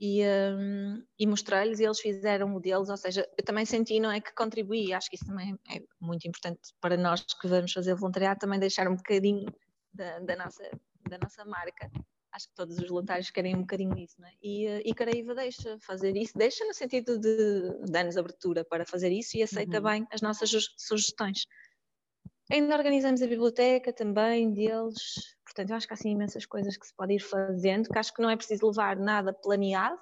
e, 0.00 0.22
um, 0.26 1.02
e 1.18 1.26
mostrei-lhes 1.26 1.80
e 1.80 1.84
eles 1.84 2.00
fizeram 2.00 2.54
o 2.54 2.60
deles, 2.60 2.88
ou 2.88 2.96
seja, 2.96 3.26
eu 3.36 3.44
também 3.44 3.64
senti, 3.64 3.98
não 3.98 4.10
é, 4.10 4.20
que 4.20 4.34
contribuí, 4.34 4.92
acho 4.92 5.08
que 5.08 5.16
isso 5.16 5.26
também 5.26 5.58
é 5.70 5.80
muito 6.00 6.26
importante 6.28 6.60
para 6.80 6.96
nós 6.96 7.22
que 7.22 7.48
vamos 7.48 7.72
fazer 7.72 7.94
voluntariado, 7.94 8.40
também 8.40 8.58
deixar 8.58 8.88
um 8.88 8.96
bocadinho 8.96 9.46
da, 9.92 10.18
da 10.18 10.36
nossa, 10.36 10.70
da 11.08 11.18
nossa 11.18 11.44
marca 11.44 11.90
acho 12.36 12.48
que 12.48 12.54
todos 12.54 12.78
os 12.78 12.88
voluntários 12.88 13.30
querem 13.30 13.56
um 13.56 13.60
bocadinho 13.60 13.96
isso, 13.98 14.20
não 14.20 14.28
é? 14.28 14.32
E, 14.42 14.66
e 14.84 14.94
Caraíva 14.94 15.34
deixa 15.34 15.78
fazer 15.80 16.14
isso, 16.16 16.36
deixa 16.36 16.64
no 16.66 16.74
sentido 16.74 17.18
de 17.18 17.90
dar-nos 17.90 18.16
abertura 18.16 18.64
para 18.64 18.84
fazer 18.84 19.10
isso 19.10 19.36
e 19.36 19.42
aceita 19.42 19.78
uhum. 19.78 19.84
bem 19.84 20.06
as 20.12 20.20
nossas 20.20 20.50
sugestões. 20.76 21.46
Ainda 22.50 22.76
organizamos 22.76 23.20
a 23.22 23.26
biblioteca 23.26 23.92
também 23.92 24.52
deles, 24.52 25.36
portanto, 25.44 25.70
eu 25.70 25.76
acho 25.76 25.86
que 25.86 25.92
há 25.92 25.94
assim 25.94 26.10
imensas 26.10 26.46
coisas 26.46 26.76
que 26.76 26.86
se 26.86 26.94
pode 26.94 27.14
ir 27.14 27.18
fazendo, 27.18 27.88
que 27.88 27.98
acho 27.98 28.14
que 28.14 28.22
não 28.22 28.30
é 28.30 28.36
preciso 28.36 28.68
levar 28.68 28.96
nada 28.96 29.32
planeado, 29.32 29.98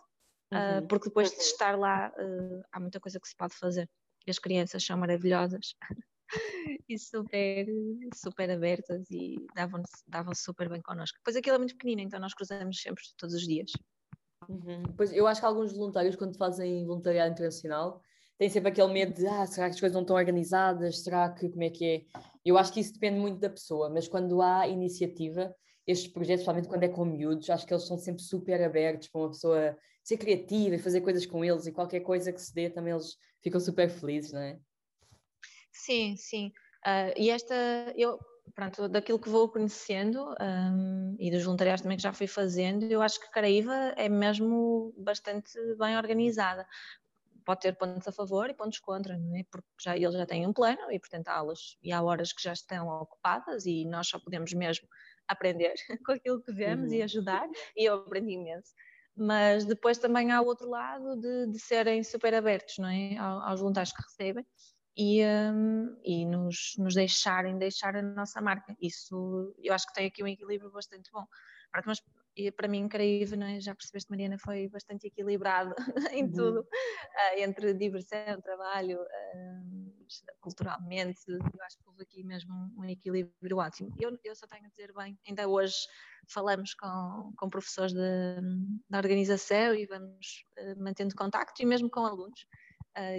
ah, 0.52 0.78
uhum. 0.78 0.78
uh, 0.78 0.88
porque 0.88 1.08
depois 1.08 1.30
de 1.30 1.38
estar 1.38 1.78
lá 1.78 2.12
uh, 2.18 2.62
há 2.70 2.80
muita 2.80 3.00
coisa 3.00 3.18
que 3.18 3.28
se 3.28 3.36
pode 3.36 3.54
fazer. 3.54 3.88
E 4.26 4.30
as 4.30 4.38
crianças 4.38 4.84
são 4.84 4.96
maravilhosas 4.96 5.74
e 6.88 6.98
super, 6.98 7.66
super 8.14 8.50
abertas 8.50 9.10
e 9.10 9.36
davam-se 9.54 10.02
davam 10.06 10.34
super 10.34 10.68
bem 10.68 10.82
connosco. 10.82 11.18
Depois 11.18 11.36
aquilo 11.36 11.56
é 11.56 11.58
muito 11.58 11.76
pequenino, 11.76 12.02
então 12.02 12.20
nós 12.20 12.34
cruzamos 12.34 12.80
sempre 12.80 13.02
todos 13.16 13.34
os 13.34 13.46
dias. 13.46 13.72
Uhum. 14.48 14.82
Pois 14.96 15.12
eu 15.12 15.26
acho 15.26 15.40
que 15.40 15.46
alguns 15.46 15.72
voluntários, 15.72 16.16
quando 16.16 16.36
fazem 16.36 16.84
voluntariado 16.84 17.32
internacional, 17.32 18.02
têm 18.38 18.48
sempre 18.48 18.70
aquele 18.70 18.92
medo 18.92 19.14
de 19.14 19.26
ah, 19.26 19.46
será 19.46 19.68
que 19.68 19.74
as 19.74 19.80
coisas 19.80 19.94
não 19.94 20.02
estão 20.02 20.16
organizadas? 20.16 21.02
Será 21.02 21.30
que 21.30 21.48
como 21.48 21.62
é 21.62 21.70
que 21.70 21.84
é? 21.84 22.02
Eu 22.44 22.58
acho 22.58 22.72
que 22.72 22.80
isso 22.80 22.92
depende 22.92 23.18
muito 23.18 23.38
da 23.38 23.50
pessoa, 23.50 23.88
mas 23.88 24.08
quando 24.08 24.42
há 24.42 24.68
iniciativa, 24.68 25.54
estes 25.86 26.12
projetos, 26.12 26.44
principalmente 26.44 26.68
quando 26.68 26.82
é 26.82 26.88
com 26.88 27.04
miúdos, 27.04 27.48
acho 27.50 27.66
que 27.66 27.72
eles 27.72 27.86
são 27.86 27.98
sempre 27.98 28.22
super 28.22 28.62
abertos 28.62 29.08
para 29.08 29.20
uma 29.20 29.30
pessoa 29.30 29.76
ser 30.02 30.18
criativa 30.18 30.74
e 30.74 30.78
fazer 30.78 31.00
coisas 31.00 31.24
com 31.24 31.44
eles 31.44 31.66
e 31.66 31.72
qualquer 31.72 32.00
coisa 32.00 32.32
que 32.32 32.40
se 32.40 32.54
dê 32.54 32.68
também 32.68 32.92
eles 32.92 33.16
ficam 33.42 33.58
super 33.58 33.88
felizes, 33.88 34.32
não 34.32 34.40
é? 34.40 34.58
Sim, 35.72 36.14
sim. 36.16 36.48
Uh, 36.86 37.12
e 37.16 37.30
esta, 37.30 37.54
eu, 37.96 38.18
pronto, 38.54 38.88
daquilo 38.88 39.18
que 39.18 39.30
vou 39.30 39.48
conhecendo 39.48 40.34
um, 40.40 41.16
e 41.18 41.30
dos 41.30 41.42
voluntariados 41.42 41.82
também 41.82 41.96
que 41.96 42.02
já 42.02 42.12
fui 42.12 42.26
fazendo, 42.26 42.84
eu 42.84 43.00
acho 43.00 43.18
que 43.18 43.30
Caraíva 43.30 43.94
é 43.96 44.08
mesmo 44.08 44.92
bastante 44.98 45.52
bem 45.78 45.96
organizada 45.96 46.66
pode 47.44 47.60
ter 47.60 47.76
pontos 47.76 48.06
a 48.08 48.12
favor 48.12 48.48
e 48.48 48.54
pontos 48.54 48.78
contra, 48.78 49.16
não 49.16 49.36
é? 49.36 49.44
Porque 49.50 49.68
já, 49.80 49.96
eles 49.96 50.14
já 50.14 50.26
têm 50.26 50.46
um 50.46 50.52
plano 50.52 50.90
e, 50.90 50.98
portanto, 50.98 51.28
há 51.28 51.34
aulas 51.34 51.76
e 51.82 51.92
há 51.92 52.02
horas 52.02 52.32
que 52.32 52.42
já 52.42 52.52
estão 52.52 52.88
ocupadas 52.88 53.66
e 53.66 53.84
nós 53.84 54.08
só 54.08 54.18
podemos 54.18 54.52
mesmo 54.52 54.88
aprender 55.28 55.74
com 56.04 56.12
aquilo 56.12 56.42
que 56.42 56.52
vemos 56.52 56.90
uhum. 56.90 56.96
e 56.96 57.02
ajudar, 57.02 57.48
e 57.76 57.84
eu 57.84 57.94
aprendi 57.94 58.32
imenso. 58.32 58.72
Mas 59.16 59.64
depois 59.64 59.98
também 59.98 60.32
há 60.32 60.40
o 60.40 60.46
outro 60.46 60.68
lado 60.68 61.16
de, 61.20 61.52
de 61.52 61.58
serem 61.60 62.02
super 62.02 62.34
abertos, 62.34 62.78
não 62.78 62.88
é? 62.88 63.16
Aos 63.16 63.60
voluntários 63.60 63.92
que 63.92 64.02
recebem 64.02 64.44
e, 64.96 65.24
um, 65.24 65.96
e 66.04 66.26
nos, 66.26 66.74
nos 66.78 66.94
deixarem 66.94 67.58
deixar 67.58 67.96
a 67.96 68.02
nossa 68.02 68.40
marca. 68.40 68.76
Isso 68.80 69.54
eu 69.62 69.72
acho 69.72 69.86
que 69.86 69.94
tem 69.94 70.06
aqui 70.06 70.22
um 70.22 70.26
equilíbrio 70.26 70.70
bastante 70.70 71.10
bom. 71.12 71.24
Mas 71.86 72.00
e 72.36 72.50
para 72.50 72.66
mim, 72.66 72.88
Caraíva, 72.88 73.36
é? 73.36 73.60
já 73.60 73.74
percebeste, 73.74 74.10
Mariana, 74.10 74.36
foi 74.38 74.68
bastante 74.68 75.06
equilibrado 75.06 75.74
em 76.12 76.24
uhum. 76.24 76.32
tudo, 76.32 76.60
uh, 76.60 77.38
entre 77.38 77.72
diversão, 77.74 78.40
trabalho, 78.42 79.00
uh, 79.00 80.34
culturalmente, 80.40 81.20
eu 81.28 81.62
acho 81.64 81.78
que 81.78 81.88
houve 81.88 82.02
aqui 82.02 82.24
mesmo 82.24 82.52
um 82.76 82.84
equilíbrio 82.84 83.58
ótimo. 83.58 83.94
Eu, 84.00 84.18
eu 84.24 84.34
só 84.34 84.46
tenho 84.48 84.64
a 84.66 84.68
dizer 84.68 84.92
bem, 84.92 85.16
ainda 85.26 85.48
hoje 85.48 85.76
falamos 86.28 86.74
com, 86.74 87.32
com 87.36 87.48
professores 87.48 87.92
de, 87.92 88.40
da 88.90 88.98
organização 88.98 89.74
e 89.74 89.86
vamos 89.86 90.44
uh, 90.58 90.82
mantendo 90.82 91.14
contacto, 91.14 91.62
e 91.62 91.66
mesmo 91.66 91.88
com 91.88 92.04
alunos. 92.04 92.46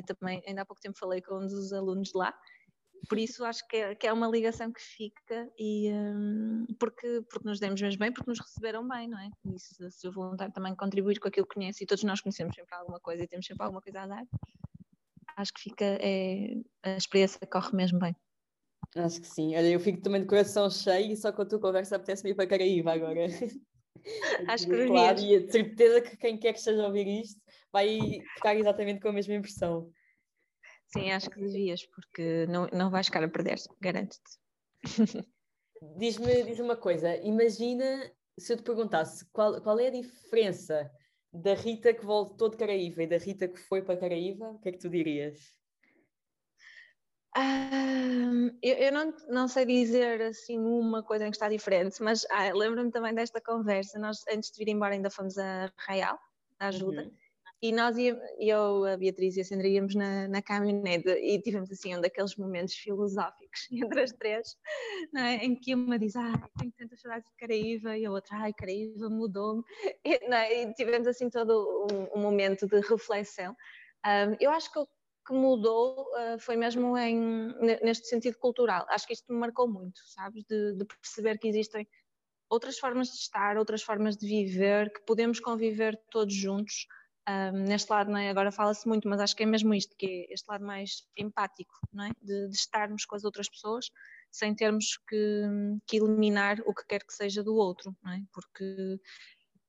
também, 0.07 0.43
ainda 0.45 0.61
há 0.61 0.65
pouco 0.65 0.81
tempo 0.81 0.97
falei 0.97 1.21
com 1.21 1.35
um 1.35 1.47
dos 1.47 1.71
alunos 1.71 2.11
lá, 2.13 2.33
por 3.07 3.19
isso 3.19 3.43
acho 3.45 3.67
que 3.67 3.77
é, 3.77 3.95
que 3.95 4.07
é 4.07 4.13
uma 4.13 4.27
ligação 4.27 4.71
que 4.71 4.81
fica 4.81 5.49
e 5.57 5.91
um, 5.91 6.65
porque, 6.79 7.21
porque 7.29 7.47
nos 7.47 7.59
demos 7.59 7.81
mesmo 7.81 7.99
bem, 7.99 8.11
porque 8.11 8.29
nos 8.29 8.39
receberam 8.39 8.87
bem, 8.87 9.07
não 9.07 9.19
é? 9.19 9.29
E 9.45 9.59
se, 9.59 9.91
se 9.91 10.07
o 10.07 10.11
voluntário 10.11 10.53
também 10.53 10.75
contribuir 10.75 11.19
com 11.19 11.27
aquilo 11.27 11.45
que 11.47 11.55
conhece 11.55 11.83
e 11.83 11.87
todos 11.87 12.03
nós 12.03 12.21
conhecemos 12.21 12.55
sempre 12.55 12.75
alguma 12.75 12.99
coisa 12.99 13.23
e 13.23 13.27
temos 13.27 13.45
sempre 13.45 13.63
alguma 13.63 13.81
coisa 13.81 14.01
a 14.01 14.07
dar, 14.07 14.23
acho 15.37 15.53
que 15.53 15.61
fica, 15.61 15.85
é, 15.85 16.55
a 16.83 16.97
experiência 16.97 17.39
corre 17.47 17.75
mesmo 17.75 17.99
bem. 17.99 18.15
Acho 18.95 19.19
que 19.19 19.27
sim. 19.27 19.55
Olha, 19.55 19.67
eu 19.67 19.79
fico 19.79 20.01
também 20.01 20.21
de 20.21 20.27
coração 20.27 20.69
cheio 20.69 21.11
e 21.11 21.17
só 21.17 21.31
com 21.31 21.41
a 21.41 21.45
tua 21.45 21.59
conversa 21.59 21.97
apetece-me 21.97 22.31
ir 22.31 22.35
para 22.35 22.47
Caraíba 22.47 22.93
agora. 22.93 23.25
Acho 24.47 24.67
que 24.67 24.85
claro, 24.85 25.19
e 25.19 25.35
a 25.35 25.51
certeza 25.51 26.01
que 26.01 26.17
quem 26.17 26.37
quer 26.37 26.53
que 26.53 26.59
esteja 26.59 26.83
a 26.83 26.87
ouvir 26.87 27.07
isto 27.07 27.41
vai 27.71 27.99
ficar 28.35 28.55
exatamente 28.55 29.01
com 29.01 29.09
a 29.09 29.13
mesma 29.13 29.33
impressão. 29.33 29.91
Sim, 30.95 31.11
acho 31.11 31.29
que 31.29 31.41
devias, 31.41 31.85
porque 31.87 32.45
não, 32.47 32.67
não 32.71 32.89
vais 32.89 33.07
ficar 33.07 33.21
a 33.21 33.27
perder, 33.27 33.57
garanto-te. 33.81 34.39
Diz-me 35.97 36.43
diz 36.43 36.57
uma 36.59 36.77
coisa, 36.77 37.17
imagina 37.17 38.09
se 38.39 38.53
eu 38.53 38.57
te 38.57 38.63
perguntasse 38.63 39.25
qual, 39.33 39.61
qual 39.61 39.77
é 39.77 39.87
a 39.87 39.91
diferença 39.91 40.89
da 41.33 41.53
Rita 41.53 41.93
que 41.93 42.05
voltou 42.05 42.47
de 42.47 42.55
Caraíva 42.55 43.03
e 43.03 43.07
da 43.07 43.17
Rita 43.17 43.45
que 43.45 43.59
foi 43.59 43.81
para 43.81 43.99
Caraíva, 43.99 44.51
o 44.51 44.59
que 44.59 44.69
é 44.69 44.71
que 44.71 44.77
tu 44.77 44.89
dirias? 44.89 45.53
eu, 48.63 48.75
eu 48.75 48.91
não, 48.93 49.13
não 49.27 49.47
sei 49.49 49.65
dizer 49.65 50.21
assim 50.21 50.57
uma 50.57 51.03
coisa 51.03 51.27
em 51.27 51.29
que 51.29 51.35
está 51.35 51.49
diferente, 51.49 52.01
mas 52.01 52.25
ah, 52.31 52.53
lembro-me 52.53 52.89
também 52.89 53.13
desta 53.13 53.41
conversa. 53.41 53.99
Nós, 53.99 54.23
antes 54.29 54.49
de 54.49 54.63
vir 54.63 54.71
embora, 54.71 54.93
ainda 54.93 55.09
fomos 55.09 55.37
a 55.37 55.69
Real, 55.89 56.17
a 56.57 56.67
ajuda. 56.67 57.03
Uhum. 57.03 57.24
E 57.61 57.71
nós, 57.71 57.95
eu, 57.97 58.85
a 58.85 58.97
Beatriz 58.97 59.37
e 59.37 59.41
a 59.41 59.45
Sandra 59.45 59.67
íamos 59.67 59.95
na, 59.95 60.27
na 60.27 60.41
caminhonete 60.41 61.09
e 61.09 61.41
tivemos 61.41 61.71
assim 61.71 61.95
um 61.95 62.01
daqueles 62.01 62.35
momentos 62.35 62.75
filosóficos 62.75 63.67
entre 63.71 64.01
as 64.01 64.11
três, 64.11 64.55
é? 65.15 65.35
em 65.45 65.55
que 65.55 65.73
uma 65.73 65.97
diz, 65.97 66.15
ah, 66.15 66.49
tenho 66.59 66.71
tantas 66.77 67.01
saudades 67.01 67.29
de 67.29 67.35
Caraíva, 67.37 67.97
e 67.97 68.05
a 68.05 68.11
outra, 68.11 68.37
ai, 68.37 68.53
Caraíva 68.53 69.09
mudou-me. 69.09 69.63
E, 70.05 70.13
é? 70.13 70.63
e, 70.63 70.73
tivemos 70.73 71.07
assim 71.07 71.29
todo 71.29 71.87
um, 71.91 72.19
um 72.19 72.21
momento 72.21 72.67
de 72.67 72.79
reflexão. 72.81 73.55
Um, 74.05 74.35
eu 74.39 74.51
acho 74.51 74.71
que 74.71 74.79
o 74.79 74.87
que 75.25 75.33
mudou 75.33 76.01
uh, 76.01 76.39
foi 76.39 76.55
mesmo 76.55 76.95
em, 76.95 77.19
neste 77.81 78.07
sentido 78.07 78.37
cultural. 78.37 78.85
Acho 78.89 79.07
que 79.07 79.13
isto 79.13 79.33
me 79.33 79.39
marcou 79.39 79.67
muito, 79.67 79.99
sabes? 80.05 80.43
De, 80.45 80.75
de, 80.75 80.85
perceber 80.85 81.39
que 81.39 81.47
existem 81.47 81.87
outras 82.47 82.77
formas 82.77 83.07
de 83.07 83.15
estar, 83.15 83.57
outras 83.57 83.81
formas 83.81 84.15
de 84.15 84.27
viver, 84.27 84.93
que 84.93 85.01
podemos 85.01 85.39
conviver 85.39 85.99
todos 86.11 86.33
juntos. 86.35 86.85
Um, 87.27 87.63
neste 87.63 87.89
lado, 87.91 88.11
não 88.11 88.19
é? 88.19 88.29
agora 88.29 88.51
fala-se 88.51 88.87
muito, 88.87 89.07
mas 89.09 89.19
acho 89.19 89.35
que 89.35 89.41
é 89.41 89.45
mesmo 89.47 89.73
isto, 89.73 89.95
que 89.97 90.05
é 90.05 90.33
este 90.33 90.47
lado 90.47 90.63
mais 90.63 91.03
empático, 91.17 91.73
é? 91.99 92.09
de, 92.23 92.47
de 92.47 92.55
estarmos 92.55 93.03
com 93.03 93.15
as 93.15 93.23
outras 93.23 93.49
pessoas 93.49 93.89
sem 94.31 94.53
termos 94.53 94.97
que, 95.07 95.41
que, 95.87 95.97
eliminar 95.97 96.59
o 96.67 96.73
que 96.73 96.85
quer 96.85 97.03
que 97.03 97.13
seja 97.13 97.43
do 97.43 97.55
outro, 97.55 97.95
é? 98.07 98.21
porque 98.31 98.99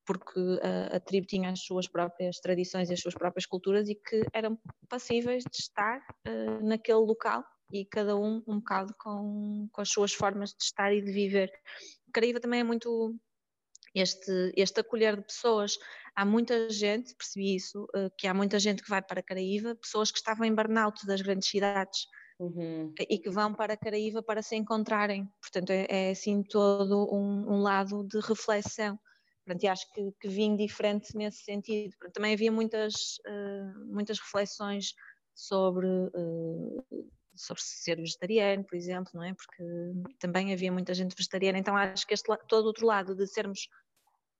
porque 0.05 0.39
a, 0.63 0.95
a, 0.95 0.99
tribo 1.01 1.27
tinha 1.27 1.49
as 1.49 1.59
suas 1.59 1.85
próprias 1.85 2.39
tradições 2.39 2.89
e 2.89 2.93
as 2.93 3.01
suas 3.01 3.13
próprias 3.13 3.45
culturas 3.45 3.89
e 3.89 3.95
que 3.95 4.25
eram 4.31 4.57
passíveis 4.87 5.43
de 5.43 5.57
estar 5.57 5.99
uh, 5.99 6.65
naquele 6.65 6.99
local 6.99 7.43
e 7.73 7.83
cada 7.83 8.15
um 8.15 8.41
um 8.47 8.59
bocado 8.59 8.95
com, 8.97 9.67
com 9.69 9.81
as 9.81 9.89
suas 9.89 10.13
formas 10.13 10.51
de 10.51 10.63
estar 10.63 10.93
e 10.93 11.01
de 11.01 11.11
viver. 11.11 11.51
Caraíva 12.13 12.39
também 12.39 12.61
é 12.61 12.63
muito 12.63 13.19
este, 13.93 14.53
este 14.55 14.79
acolher 14.79 15.17
de 15.17 15.23
pessoas. 15.23 15.77
Há 16.17 16.25
muita 16.25 16.67
gente, 16.69 17.13
percebi 17.15 17.55
isso, 17.55 17.83
uh, 17.95 18.09
que 18.17 18.27
há 18.27 18.33
muita 18.33 18.57
gente 18.57 18.81
que 18.81 18.89
vai 18.89 19.01
para 19.01 19.21
Caraíva, 19.21 19.75
pessoas 19.75 20.11
que 20.11 20.17
estavam 20.17 20.45
em 20.45 20.55
burnout 20.55 21.05
das 21.05 21.21
grandes 21.21 21.47
cidades. 21.47 22.07
Uhum. 22.39 22.93
E 22.99 23.17
que 23.19 23.29
vão 23.29 23.53
para 23.53 23.77
Caraíva 23.77 24.23
para 24.23 24.41
se 24.41 24.55
encontrarem. 24.55 25.27
Portanto, 25.41 25.69
é, 25.69 25.85
é 25.89 26.09
assim 26.11 26.43
todo 26.43 27.07
um, 27.13 27.53
um 27.53 27.61
lado 27.61 28.03
de 28.07 28.19
reflexão 28.19 28.99
Pronto, 29.47 29.63
e 29.63 29.67
acho 29.67 29.89
que, 29.93 30.11
que 30.19 30.27
vim 30.27 30.57
diferente 30.57 31.15
nesse 31.15 31.43
sentido. 31.43 31.95
Pronto, 31.97 32.13
também 32.13 32.33
havia 32.33 32.51
muitas, 32.51 33.17
uh, 33.25 33.85
muitas 33.85 34.19
reflexões 34.19 34.93
sobre, 35.33 35.87
uh, 35.87 36.85
sobre 37.33 37.63
ser 37.63 37.95
vegetariano, 37.95 38.65
por 38.65 38.75
exemplo, 38.75 39.09
não 39.13 39.23
é? 39.23 39.33
Porque 39.33 39.63
também 40.19 40.51
havia 40.51 40.69
muita 40.69 40.93
gente 40.93 41.15
vegetariana, 41.15 41.57
então 41.57 41.77
acho 41.77 42.05
que 42.05 42.13
este, 42.13 42.27
todo 42.49 42.65
outro 42.65 42.85
lado 42.85 43.15
de 43.15 43.25
sermos 43.25 43.69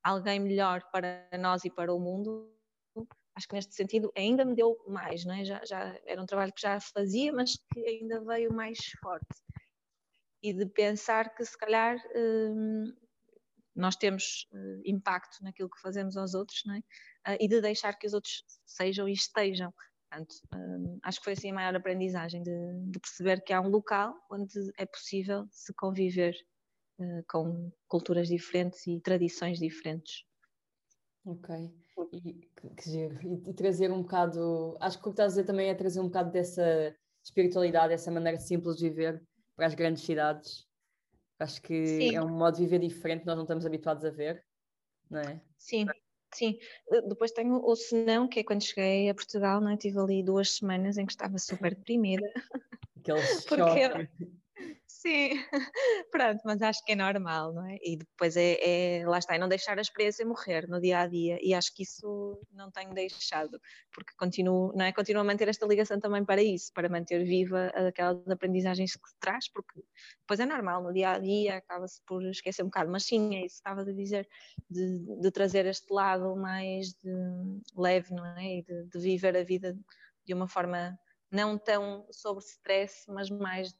alguém 0.08 0.40
melhor 0.40 0.82
para 0.90 1.28
nós 1.38 1.64
e 1.64 1.70
para 1.70 1.92
o 1.94 2.00
mundo, 2.00 2.50
acho 3.36 3.46
que 3.46 3.54
neste 3.54 3.74
sentido 3.74 4.10
ainda 4.16 4.44
me 4.44 4.54
deu 4.54 4.76
mais, 4.88 5.24
não 5.24 5.34
é? 5.34 5.44
Já, 5.44 5.62
já 5.64 5.98
era 6.06 6.20
um 6.20 6.26
trabalho 6.26 6.52
que 6.52 6.62
já 6.62 6.80
fazia, 6.80 7.32
mas 7.32 7.56
que 7.72 7.80
ainda 7.80 8.20
veio 8.24 8.52
mais 8.52 8.78
forte. 9.02 9.26
E 10.42 10.52
de 10.52 10.66
pensar 10.66 11.34
que 11.34 11.44
se 11.44 11.56
calhar 11.58 11.96
hum, 12.16 12.92
nós 13.76 13.96
temos 13.96 14.48
uh, 14.52 14.82
impacto 14.84 15.42
naquilo 15.42 15.68
que 15.68 15.80
fazemos 15.80 16.16
aos 16.16 16.34
outros 16.34 16.62
é? 16.66 17.32
uh, 17.32 17.36
e 17.38 17.46
de 17.46 17.60
deixar 17.60 17.94
que 17.98 18.06
os 18.06 18.14
outros 18.14 18.44
sejam 18.64 19.08
e 19.08 19.12
estejam. 19.12 19.72
Portanto, 20.08 20.34
uh, 20.54 20.98
acho 21.02 21.18
que 21.18 21.24
foi 21.24 21.32
assim 21.34 21.50
a 21.50 21.54
maior 21.54 21.76
aprendizagem 21.76 22.42
de, 22.42 22.50
de, 22.90 22.98
perceber 22.98 23.42
que 23.42 23.52
há 23.52 23.60
um 23.60 23.68
local 23.68 24.14
onde 24.30 24.72
é 24.78 24.86
possível 24.86 25.46
se 25.50 25.74
conviver 25.74 26.34
com 27.28 27.70
culturas 27.86 28.28
diferentes 28.28 28.86
e 28.86 29.00
tradições 29.00 29.58
diferentes. 29.58 30.24
Ok, 31.24 31.54
e, 32.12 32.32
que 32.76 32.90
giro. 32.90 33.18
E, 33.22 33.50
e, 33.50 33.54
trazer 33.54 33.90
um 33.92 34.02
bocado, 34.02 34.76
acho 34.80 34.98
que 34.98 35.08
o 35.08 35.10
que 35.10 35.14
estás 35.14 35.32
a 35.32 35.34
dizer 35.36 35.44
também 35.44 35.68
é 35.68 35.74
trazer 35.74 36.00
um 36.00 36.06
bocado 36.06 36.30
dessa 36.30 36.96
espiritualidade, 37.22 37.92
essa 37.92 38.10
maneira 38.10 38.38
simples 38.38 38.76
de 38.76 38.88
viver 38.88 39.22
para 39.54 39.66
as 39.66 39.74
grandes 39.74 40.02
cidades 40.04 40.68
Acho 41.38 41.62
que 41.62 41.86
sim. 41.86 42.16
é 42.16 42.22
um 42.22 42.28
modo 42.28 42.56
de 42.56 42.64
viver 42.64 42.80
diferente 42.80 43.20
que 43.20 43.26
nós 43.26 43.36
não 43.36 43.44
estamos 43.44 43.64
habituados 43.64 44.04
a 44.04 44.10
ver, 44.10 44.44
não 45.08 45.20
é? 45.20 45.40
Sim, 45.56 45.86
sim. 46.34 46.58
Depois 47.06 47.30
tenho 47.30 47.64
o 47.64 47.76
senão, 47.76 48.26
que 48.26 48.40
é 48.40 48.44
quando 48.44 48.64
cheguei 48.64 49.08
a 49.08 49.14
Portugal, 49.14 49.60
não 49.60 49.70
é? 49.70 49.76
Tive 49.76 50.00
ali 50.00 50.22
duas 50.22 50.56
semanas 50.56 50.98
em 50.98 51.06
que 51.06 51.12
estava 51.12 51.38
super 51.38 51.76
deprimida. 51.76 52.28
Aquele 52.98 53.20
choque. 53.46 54.08
Sim, 55.00 55.30
pronto, 56.10 56.40
mas 56.44 56.60
acho 56.60 56.84
que 56.84 56.90
é 56.90 56.96
normal, 56.96 57.52
não 57.54 57.64
é? 57.64 57.76
E 57.80 57.96
depois 57.96 58.36
é, 58.36 58.98
é, 59.00 59.06
lá 59.06 59.18
está, 59.18 59.36
é 59.36 59.38
não 59.38 59.48
deixar 59.48 59.78
a 59.78 59.80
experiência 59.80 60.26
morrer 60.26 60.66
no 60.68 60.80
dia 60.80 60.98
a 60.98 61.06
dia, 61.06 61.38
e 61.40 61.54
acho 61.54 61.72
que 61.72 61.84
isso 61.84 62.40
não 62.50 62.68
tenho 62.72 62.92
deixado, 62.92 63.60
porque 63.92 64.12
continuo, 64.18 64.72
não 64.74 64.84
é? 64.84 64.92
Continuo 64.92 65.22
a 65.22 65.24
manter 65.24 65.46
esta 65.46 65.64
ligação 65.66 66.00
também 66.00 66.24
para 66.24 66.42
isso, 66.42 66.72
para 66.74 66.88
manter 66.88 67.24
viva 67.24 67.66
aquelas 67.68 68.26
aprendizagens 68.28 68.94
que 68.94 69.08
traz, 69.20 69.48
porque 69.48 69.80
depois 70.22 70.40
é 70.40 70.46
normal, 70.46 70.82
no 70.82 70.92
dia 70.92 71.12
a 71.12 71.18
dia 71.20 71.58
acaba-se 71.58 72.02
por 72.04 72.24
esquecer 72.24 72.62
um 72.64 72.66
bocado, 72.66 72.90
mas 72.90 73.04
sim, 73.04 73.36
é 73.36 73.46
isso 73.46 73.62
que 73.62 73.68
estava 73.68 73.82
a 73.82 73.94
dizer, 73.94 74.28
de, 74.68 75.20
de 75.20 75.30
trazer 75.30 75.64
este 75.66 75.92
lado 75.92 76.34
mais 76.34 76.88
de, 76.94 77.12
leve, 77.76 78.12
não 78.12 78.26
é? 78.26 78.58
E 78.58 78.62
de, 78.64 78.84
de 78.86 78.98
viver 78.98 79.36
a 79.36 79.44
vida 79.44 79.78
de 80.26 80.34
uma 80.34 80.48
forma 80.48 80.98
não 81.30 81.58
tão 81.58 82.06
sobre 82.10 82.42
stress, 82.42 83.04
mas 83.08 83.30
mais 83.30 83.72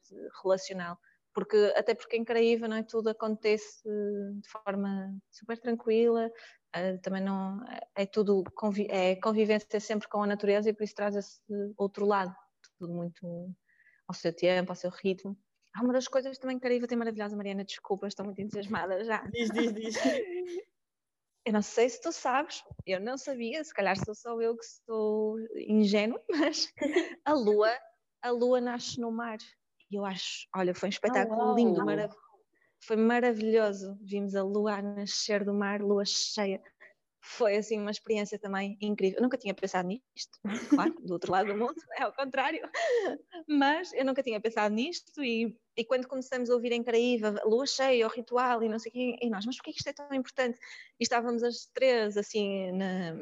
relacional 0.43 0.97
porque 1.39 1.73
até 1.77 1.95
porque 1.95 2.17
em 2.17 2.25
Caraíva 2.25 2.67
não 2.67 2.79
é 2.79 2.83
tudo 2.83 3.11
acontece 3.11 3.81
de 3.85 4.49
forma 4.49 5.17
super 5.31 5.57
tranquila, 5.57 6.27
uh, 6.27 7.01
também 7.01 7.23
não 7.23 7.61
é 7.95 8.05
tudo 8.05 8.43
convi 8.57 8.89
é 8.91 9.15
convivência 9.15 9.79
sempre 9.79 10.09
com 10.09 10.21
a 10.21 10.27
natureza 10.27 10.69
e 10.69 10.75
por 10.75 10.83
isso 10.83 10.97
traz 10.97 11.15
esse 11.15 11.41
outro 11.77 12.05
lado, 12.05 12.35
tudo 12.77 12.93
muito 12.93 13.55
ao 14.09 14.15
seu 14.15 14.35
tempo, 14.35 14.73
ao 14.73 14.75
seu 14.75 14.91
ritmo. 14.91 15.39
Há 15.77 15.85
uma 15.85 15.93
das 15.93 16.09
coisas 16.09 16.37
também 16.39 16.57
que 16.57 16.63
Caraíva 16.65 16.89
tem 16.89 16.99
maravilhosa, 16.99 17.37
Mariana, 17.37 17.65
desculpa, 17.65 18.09
estou 18.09 18.25
muito 18.25 18.41
entusiasmada 18.41 19.05
já. 19.05 19.19
Diz, 19.33 19.49
diz, 19.51 19.73
diz. 19.73 19.95
Eu 21.47 21.53
não 21.53 21.63
sei 21.63 21.89
se 21.89 21.99
tu 22.03 22.13
sabes, 22.13 22.63
eu 22.85 23.01
não 23.01 23.17
sabia, 23.17 23.65
se 23.65 23.73
calhar 23.73 23.97
sou 24.05 24.15
só 24.15 24.39
eu 24.39 24.55
que 24.55 24.67
sou 24.85 25.39
ingênua, 25.57 26.23
mas 26.29 26.71
a 27.25 27.33
lua, 27.33 27.75
a 28.21 28.31
lua 28.31 28.61
nasce 28.61 29.01
no 29.01 29.11
mar. 29.11 29.39
E 29.91 29.97
eu 29.97 30.05
acho, 30.05 30.47
olha, 30.55 30.75
foi 30.75 30.89
um 30.89 30.91
espetáculo 30.91 31.53
oh, 31.53 31.55
lindo, 31.55 31.85
marav 31.85 32.13
foi 32.81 32.97
maravilhoso. 32.97 33.99
Vimos 34.01 34.35
a 34.35 34.43
lua 34.43 34.81
nascer 34.81 35.45
do 35.45 35.53
mar, 35.53 35.81
lua 35.81 36.05
cheia. 36.05 36.63
Foi 37.21 37.57
assim 37.57 37.79
uma 37.79 37.91
experiência 37.91 38.39
também 38.39 38.79
incrível. 38.81 39.19
Eu 39.19 39.23
nunca 39.23 39.37
tinha 39.37 39.53
pensado 39.53 39.89
nisto, 39.89 40.39
claro, 40.93 40.95
do 41.03 41.13
outro 41.13 41.33
lado 41.33 41.53
do 41.53 41.59
mundo, 41.59 41.75
é 41.97 42.03
ao 42.05 42.13
contrário. 42.13 42.61
Mas 43.49 43.93
eu 43.93 44.05
nunca 44.05 44.23
tinha 44.23 44.41
pensado 44.41 44.75
nisto 44.75 45.23
e, 45.23 45.55
e 45.77 45.85
quando 45.85 46.07
começamos 46.07 46.49
a 46.49 46.55
ouvir 46.55 46.73
em 46.73 46.83
Caraíva, 46.83 47.35
lua 47.45 47.67
cheia, 47.67 48.07
o 48.07 48.11
ritual 48.11 48.63
e 48.63 48.69
não 48.69 48.79
sei 48.79 48.91
o 48.91 48.93
quê, 48.93 49.17
e 49.21 49.29
nós, 49.29 49.45
mas 49.45 49.57
porquê 49.57 49.73
que 49.73 49.79
isto 49.79 49.89
é 49.89 49.93
tão 49.93 50.15
importante? 50.15 50.59
E 50.99 51.03
estávamos 51.03 51.43
as 51.43 51.67
três 51.75 52.17
assim 52.17 52.71
na, 52.73 53.15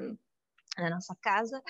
na 0.79 0.91
nossa 0.91 1.17
casa 1.17 1.63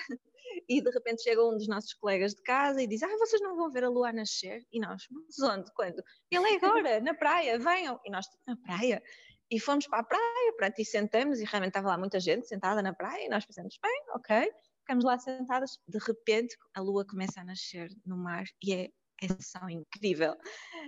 e 0.67 0.81
de 0.81 0.89
repente 0.89 1.23
chega 1.23 1.43
um 1.43 1.55
dos 1.55 1.67
nossos 1.67 1.93
colegas 1.93 2.33
de 2.33 2.41
casa 2.43 2.81
e 2.81 2.87
diz: 2.87 3.01
Ah, 3.03 3.17
vocês 3.17 3.41
não 3.41 3.55
vão 3.55 3.71
ver 3.71 3.83
a 3.83 3.89
lua 3.89 4.11
nascer? 4.11 4.65
E 4.71 4.79
nós, 4.79 5.03
mas 5.09 5.39
onde? 5.39 5.71
Quando? 5.73 6.03
Ele 6.31 6.45
é 6.45 6.55
agora, 6.55 6.99
na 7.01 7.13
praia, 7.13 7.57
venham. 7.59 7.99
E 8.05 8.11
nós, 8.11 8.25
na 8.45 8.55
praia? 8.57 9.01
E 9.49 9.59
fomos 9.59 9.87
para 9.87 9.99
a 9.99 10.03
praia, 10.03 10.53
pronto, 10.57 10.79
e 10.79 10.85
sentamos, 10.85 11.39
e 11.39 11.45
realmente 11.45 11.69
estava 11.69 11.87
lá 11.87 11.97
muita 11.97 12.19
gente 12.19 12.47
sentada 12.47 12.81
na 12.81 12.93
praia, 12.93 13.25
e 13.25 13.29
nós 13.29 13.45
pensamos: 13.45 13.77
bem, 13.81 14.03
ok, 14.15 14.51
ficamos 14.81 15.05
lá 15.05 15.17
sentadas. 15.17 15.79
De 15.87 15.99
repente, 15.99 16.55
a 16.75 16.81
lua 16.81 17.05
começa 17.05 17.41
a 17.41 17.45
nascer 17.45 17.89
no 18.05 18.17
mar 18.17 18.43
e 18.63 18.73
é, 18.73 18.89
é 19.21 19.27
só 19.41 19.67
incrível. 19.69 20.35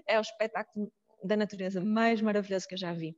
É 0.08 0.18
o 0.18 0.22
espetáculo 0.22 0.92
da 1.24 1.36
natureza 1.36 1.82
mais 1.82 2.22
maravilhoso 2.22 2.68
que 2.68 2.76
eu 2.76 2.80
já 2.80 2.94
vi 2.94 3.16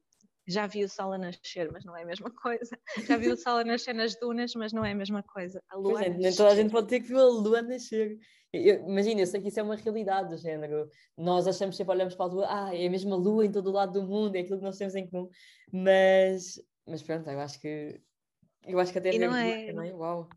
já 0.48 0.68
vi 0.68 0.84
o 0.84 0.90
sol 0.90 1.14
a 1.14 1.18
nascer, 1.18 1.72
mas 1.72 1.86
não 1.86 1.96
é 1.96 2.04
a 2.04 2.06
mesma 2.06 2.30
coisa. 2.42 2.78
Já 3.08 3.18
vi 3.18 3.30
o 3.30 3.38
sol 3.38 3.58
a 3.58 3.64
nascer 3.64 3.94
nas 3.94 4.16
dunas, 4.16 4.54
mas 4.56 4.74
não 4.74 4.84
é 4.84 4.92
a 4.92 4.96
mesma 4.96 5.24
coisa. 5.24 5.62
A 5.70 5.78
lua 5.78 6.04
é, 6.04 6.10
nem 6.10 6.36
toda 6.36 6.52
a 6.52 6.56
gente 6.56 6.72
pode 6.72 6.88
ter 6.88 7.00
que 7.02 7.08
ver 7.08 7.20
a 7.20 7.26
lua 7.26 7.62
nascer. 7.62 8.18
Imagina, 8.54 9.22
eu 9.22 9.28
sei 9.28 9.42
que 9.42 9.48
isso 9.48 9.60
é 9.60 9.64
uma 9.64 9.78
realidade 9.78 10.30
do 10.30 10.38
género. 10.38 10.90
Nós 11.18 11.48
achamos 11.48 11.76
sempre, 11.76 11.94
olhamos 11.94 12.16
para 12.16 12.26
a 12.26 12.30
lua, 12.30 12.46
ah, 12.50 12.76
é 12.76 12.86
a 12.86 12.90
mesma 12.90 13.16
lua 13.16 13.46
em 13.46 13.52
todo 13.52 13.68
o 13.68 13.74
lado 13.74 13.94
do 13.94 14.06
mundo, 14.06 14.36
é 14.36 14.40
aquilo 14.40 14.58
que 14.58 14.66
nós 14.66 14.78
temos 14.78 14.96
em 14.96 15.10
comum. 15.10 15.30
Mas, 15.72 16.62
mas 16.86 17.02
pronto, 17.02 17.30
eu 17.30 17.40
acho 17.40 17.60
que 17.62 18.02
eu 18.68 18.80
acho 18.80 18.92
que 18.92 19.00
até 19.00 19.14
e 19.14 19.20
não 19.20 19.36
é, 19.36 19.74
não 19.74 19.84
é? 19.84 19.94
Uau. 19.94 20.30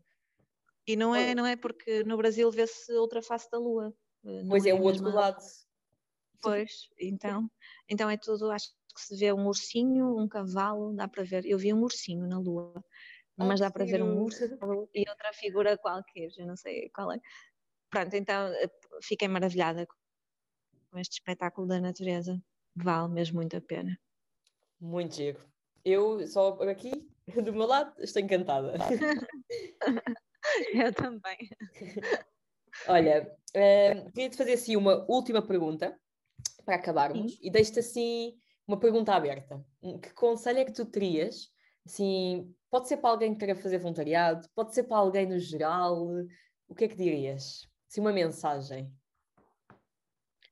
E 0.87 0.95
não 0.95 1.15
é, 1.15 1.35
não 1.35 1.45
é 1.45 1.55
porque 1.55 2.03
no 2.03 2.17
Brasil 2.17 2.49
vê-se 2.51 2.93
outra 2.93 3.21
face 3.21 3.49
da 3.51 3.57
lua. 3.57 3.93
Não 4.23 4.47
pois 4.47 4.65
é, 4.65 4.69
é 4.69 4.73
o 4.73 4.81
outro 4.81 5.09
lado. 5.09 5.43
Pois, 6.41 6.89
então, 6.99 7.49
então 7.89 8.09
é 8.09 8.17
tudo, 8.17 8.51
acho 8.51 8.69
que 8.95 9.01
se 9.01 9.17
vê 9.17 9.33
um 9.33 9.45
ursinho, 9.45 10.17
um 10.17 10.27
cavalo, 10.27 10.95
dá 10.95 11.07
para 11.07 11.23
ver. 11.23 11.45
Eu 11.45 11.57
vi 11.57 11.73
um 11.73 11.81
ursinho 11.83 12.25
na 12.27 12.39
lua, 12.39 12.73
mas 13.37 13.59
dá 13.59 13.69
para 13.69 13.85
ver 13.85 14.01
um 14.01 14.21
urso 14.21 14.45
e 14.93 15.09
outra 15.09 15.33
figura 15.33 15.77
qualquer, 15.77 16.29
eu 16.37 16.47
não 16.47 16.55
sei 16.55 16.89
qual 16.89 17.11
é. 17.11 17.19
Pronto, 17.89 18.13
então 18.15 18.47
eh, 18.47 18.69
fiquei 19.03 19.27
maravilhada 19.27 19.85
com 20.89 20.99
este 20.99 21.13
espetáculo 21.13 21.67
da 21.67 21.79
natureza. 21.79 22.41
Vale 22.75 23.13
mesmo 23.13 23.35
muito 23.35 23.55
a 23.55 23.61
pena. 23.61 23.97
Muito 24.79 25.15
giro. 25.15 25.39
Eu 25.83 26.25
só 26.27 26.53
aqui, 26.63 26.91
do 27.43 27.53
meu 27.53 27.67
lado, 27.67 27.93
estou 28.01 28.21
encantada. 28.21 28.73
eu 30.73 30.93
também. 30.93 31.37
Olha, 32.87 33.33
uh, 33.55 34.11
queria-te 34.11 34.37
fazer 34.37 34.53
assim 34.53 34.75
uma 34.75 35.05
última 35.09 35.41
pergunta 35.41 35.97
para 36.65 36.75
acabarmos 36.75 37.33
Sim. 37.33 37.39
e 37.41 37.49
deixo-te 37.49 37.79
assim 37.79 38.37
uma 38.67 38.79
pergunta 38.79 39.13
aberta. 39.13 39.63
Que 40.01 40.13
conselho 40.13 40.59
é 40.59 40.65
que 40.65 40.73
tu 40.73 40.85
terias? 40.85 41.51
Assim, 41.85 42.53
pode 42.69 42.87
ser 42.87 42.97
para 42.97 43.11
alguém 43.11 43.33
que 43.33 43.39
queira 43.39 43.55
fazer 43.55 43.77
voluntariado, 43.77 44.47
pode 44.55 44.73
ser 44.73 44.83
para 44.83 44.97
alguém 44.97 45.27
no 45.27 45.39
geral. 45.39 46.07
O 46.67 46.73
que 46.73 46.85
é 46.85 46.87
que 46.87 46.95
dirias? 46.95 47.67
Sim, 47.87 48.01
uma 48.01 48.11
mensagem. 48.11 48.91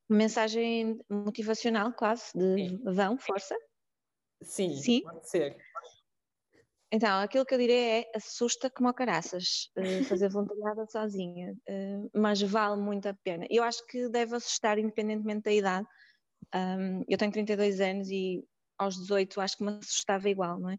Uma 0.07 0.17
mensagem 0.17 0.99
motivacional, 1.09 1.91
quase, 1.93 2.31
de 2.35 2.55
Sim. 2.55 2.81
vão, 2.83 3.17
força? 3.17 3.55
Sim, 4.41 4.75
Sim, 4.75 5.01
pode 5.01 5.29
ser. 5.29 5.57
Então, 6.91 7.21
aquilo 7.21 7.43
que 7.43 7.55
eu 7.55 7.57
diria 7.57 8.01
é 8.01 8.11
assusta 8.15 8.69
como 8.69 8.87
a 8.87 8.93
caraças 8.93 9.71
uh, 9.75 10.03
fazer 10.03 10.29
voluntariado 10.29 10.85
sozinha, 10.91 11.53
uh, 11.67 12.09
mas 12.13 12.39
vale 12.39 12.79
muito 12.79 13.07
a 13.09 13.15
pena. 13.15 13.47
Eu 13.49 13.63
acho 13.63 13.83
que 13.87 14.07
deve 14.09 14.35
assustar 14.35 14.77
independentemente 14.77 15.41
da 15.41 15.51
idade. 15.51 15.87
Um, 16.53 17.03
eu 17.07 17.17
tenho 17.17 17.31
32 17.31 17.79
anos 17.81 18.09
e 18.09 18.43
aos 18.77 18.95
18 18.95 19.41
acho 19.41 19.57
que 19.57 19.63
me 19.63 19.71
assustava 19.71 20.29
igual, 20.29 20.59
não 20.59 20.69
é? 20.69 20.75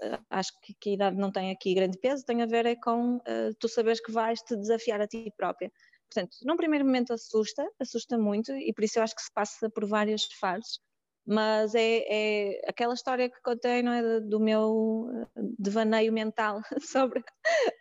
Uh, 0.00 0.24
acho 0.30 0.52
que, 0.62 0.74
que, 0.80 0.90
a 0.90 0.92
idade 0.94 1.16
não 1.16 1.32
tem 1.32 1.50
aqui 1.50 1.74
grande 1.74 1.98
peso, 1.98 2.24
tem 2.24 2.42
a 2.42 2.46
ver 2.46 2.66
é 2.66 2.76
com 2.76 3.18
tu 3.58 3.68
saberes 3.68 4.00
que 4.00 4.12
vais 4.12 4.40
te 4.42 4.56
desafiar 4.56 5.00
a 5.00 5.06
ti 5.06 5.32
própria. 5.36 5.72
Portanto, 6.10 6.36
num 6.42 6.56
primeiro 6.56 6.84
momento 6.84 7.12
assusta, 7.12 7.68
assusta 7.80 8.16
muito 8.16 8.52
e 8.52 8.72
por 8.72 8.84
isso 8.84 8.98
eu 8.98 9.02
acho 9.02 9.14
que 9.14 9.22
se 9.22 9.32
passa 9.32 9.68
por 9.68 9.86
várias 9.86 10.24
fases 10.40 10.78
mas 11.30 11.74
é, 11.74 12.04
é, 12.08 12.60
aquela 12.66 12.94
história 12.94 13.28
que 13.28 13.42
contei 13.42 13.82
não 13.82 13.92
é, 13.92 14.18
do 14.18 14.40
meu 14.40 15.10
eh, 15.36 15.42
devaneio 15.58 16.10
mental 16.10 16.62
sobre 16.80 17.22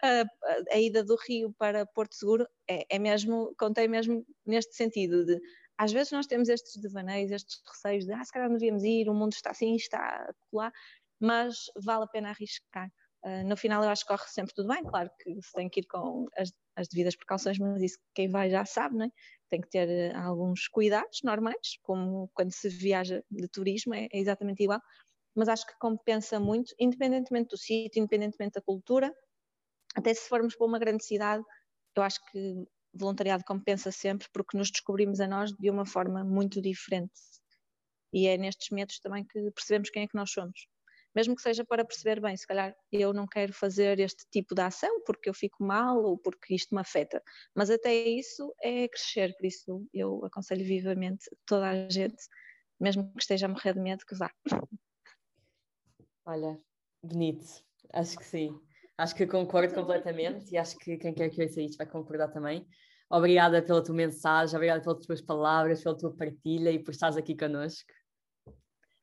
a, 0.03 0.25
a, 0.69 0.77
ida 0.77 1.01
do 1.01 1.15
Rio 1.15 1.55
para 1.57 1.85
Porto 1.85 2.13
Seguro, 2.13 2.45
é, 2.69 2.85
é, 2.89 2.99
mesmo, 2.99 3.55
contei 3.57 3.87
mesmo 3.87 4.25
neste 4.45 4.75
sentido 4.75 5.23
de 5.25 5.39
às 5.77 5.91
vezes 5.91 6.11
nós 6.11 6.25
temos 6.25 6.49
estes 6.49 6.81
devaneios, 6.81 7.31
estes 7.31 7.61
receios 7.67 8.05
de 8.05 8.13
ah, 8.13 8.23
se 8.23 8.31
calhar 8.31 8.49
não 8.49 8.57
devíamos 8.57 8.83
ir, 8.83 9.09
o 9.09 9.13
mundo 9.13 9.33
está 9.33 9.51
assim, 9.51 9.75
está 9.75 10.33
lá, 10.51 10.71
mas 11.19 11.55
vale 11.83 12.03
a 12.03 12.07
pena 12.07 12.29
arriscar. 12.29 12.89
Uh, 13.23 13.43
no 13.47 13.57
final 13.57 13.83
eu 13.83 13.89
acho 13.89 14.03
que 14.03 14.09
corre 14.09 14.27
sempre 14.29 14.53
tudo 14.53 14.69
bem, 14.69 14.83
claro 14.83 15.09
que 15.19 15.41
se 15.41 15.51
tem 15.53 15.69
que 15.69 15.81
ir 15.81 15.85
com 15.87 16.27
as, 16.37 16.51
as 16.75 16.87
devidas 16.87 17.15
precauções, 17.15 17.57
mas 17.57 17.81
isso 17.81 17.97
quem 18.13 18.29
vai 18.29 18.49
já 18.49 18.63
sabe, 18.65 18.95
não 18.95 19.05
é? 19.05 19.09
tem 19.49 19.61
que 19.61 19.69
ter 19.69 19.89
eh, 19.89 20.13
alguns 20.15 20.67
cuidados 20.67 21.19
normais, 21.23 21.77
como 21.81 22.29
quando 22.33 22.51
se 22.51 22.69
viaja 22.69 23.23
de 23.29 23.47
turismo, 23.47 23.93
é, 23.93 24.07
é 24.11 24.19
exatamente 24.19 24.63
igual, 24.63 24.81
mas 25.35 25.49
acho 25.49 25.65
que 25.65 25.77
compensa 25.79 26.39
muito, 26.39 26.73
independentemente 26.79 27.49
do 27.49 27.57
sítio, 27.57 27.99
independentemente 27.99 28.53
da 28.55 28.61
cultura, 28.61 29.13
até 29.95 30.13
se 30.13 30.27
formos 30.27 30.55
para 30.55 30.67
uma 30.67 30.79
grande 30.79 31.03
cidade, 31.03 31.43
eu 31.95 32.03
acho 32.03 32.19
que 32.31 32.67
voluntariado 32.97 33.43
compensa 33.45 33.91
sempre 33.91 34.27
porque 34.33 34.57
nos 34.57 34.71
descobrimos 34.71 35.19
a 35.19 35.27
nós 35.27 35.51
de 35.53 35.69
uma 35.69 35.85
forma 35.85 36.23
muito 36.23 36.61
diferente. 36.61 37.13
E 38.13 38.27
é 38.27 38.37
nestes 38.37 38.69
medos 38.69 38.99
também 38.99 39.25
que 39.25 39.51
percebemos 39.51 39.89
quem 39.89 40.03
é 40.03 40.07
que 40.07 40.15
nós 40.15 40.31
somos 40.31 40.67
mesmo 41.17 41.35
que 41.35 41.41
seja 41.41 41.65
para 41.65 41.83
perceber 41.83 42.21
bem, 42.21 42.37
se 42.37 42.45
calhar 42.45 42.75
eu 42.91 43.11
não 43.11 43.25
quero 43.25 43.51
fazer 43.51 43.99
este 43.99 44.23
tipo 44.29 44.53
de 44.53 44.61
ação 44.61 45.01
porque 45.03 45.27
eu 45.27 45.33
fico 45.33 45.63
mal 45.63 45.97
ou 46.03 46.15
porque 46.15 46.53
isto 46.53 46.75
me 46.75 46.81
afeta, 46.81 47.23
mas 47.55 47.71
até 47.71 47.91
isso 47.91 48.53
é 48.61 48.87
crescer, 48.87 49.35
por 49.35 49.47
isso 49.47 49.87
eu 49.91 50.23
aconselho 50.25 50.63
vivamente 50.63 51.25
toda 51.43 51.71
a 51.71 51.89
gente, 51.89 52.23
mesmo 52.79 53.11
que 53.13 53.21
esteja 53.21 53.47
a 53.47 53.49
morrer 53.49 53.73
de 53.73 53.79
medo, 53.79 54.05
que 54.05 54.15
vá. 54.15 54.31
Olha, 56.23 56.61
bonito, 57.01 57.65
acho 57.93 58.15
que 58.15 58.23
sim. 58.23 58.51
Acho 58.95 59.15
que 59.15 59.25
concordo 59.25 59.73
completamente 59.73 60.51
e 60.51 60.57
acho 60.57 60.77
que 60.77 60.97
quem 60.97 61.15
quer 61.15 61.31
que 61.31 61.41
ouça 61.41 61.61
isto 61.61 61.77
vai 61.77 61.87
concordar 61.87 62.27
também. 62.27 62.63
Obrigada 63.09 63.61
pela 63.61 63.83
tua 63.83 63.95
mensagem, 63.95 64.55
obrigada 64.55 64.81
pelas 64.81 65.05
tuas 65.05 65.21
palavras, 65.21 65.81
pela 65.81 65.97
tua 65.97 66.13
partilha 66.13 66.71
e 66.71 66.79
por 66.79 66.91
estares 66.91 67.15
aqui 67.15 67.35
connosco. 67.35 67.91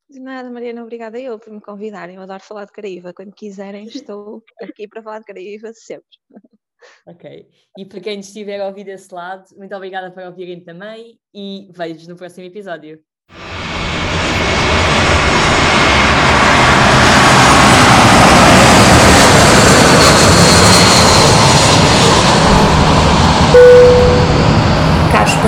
De 0.09 0.21
nada, 0.21 0.51
Mariana, 0.51 0.83
obrigada 0.83 1.19
eu 1.19 1.39
por 1.39 1.53
me 1.53 1.61
convidarem. 1.61 2.17
Eu 2.17 2.23
adoro 2.23 2.43
falar 2.43 2.67
de 2.67 2.73
Caraíva. 2.73 3.15
Quando 3.15 3.33
quiserem, 3.33 3.87
estou 3.87 4.45
aqui 4.61 4.87
para 4.87 5.03
falar 5.03 5.21
de 5.21 5.25
Caraíva 5.25 5.73
sempre. 5.73 6.19
Ok. 7.07 7.49
E 7.79 7.87
para 7.87 8.01
quem 8.01 8.21
estiver 8.21 8.61
a 8.61 8.67
ouvir 8.67 8.85
desse 8.85 9.13
lado, 9.15 9.47
muito 9.57 9.75
obrigada 9.75 10.13
por 10.13 10.23
ouvirem 10.23 10.63
também 10.63 11.19
e 11.33 11.71
vejo 11.73 12.09
no 12.09 12.17
próximo 12.17 12.47
episódio. 12.47 13.03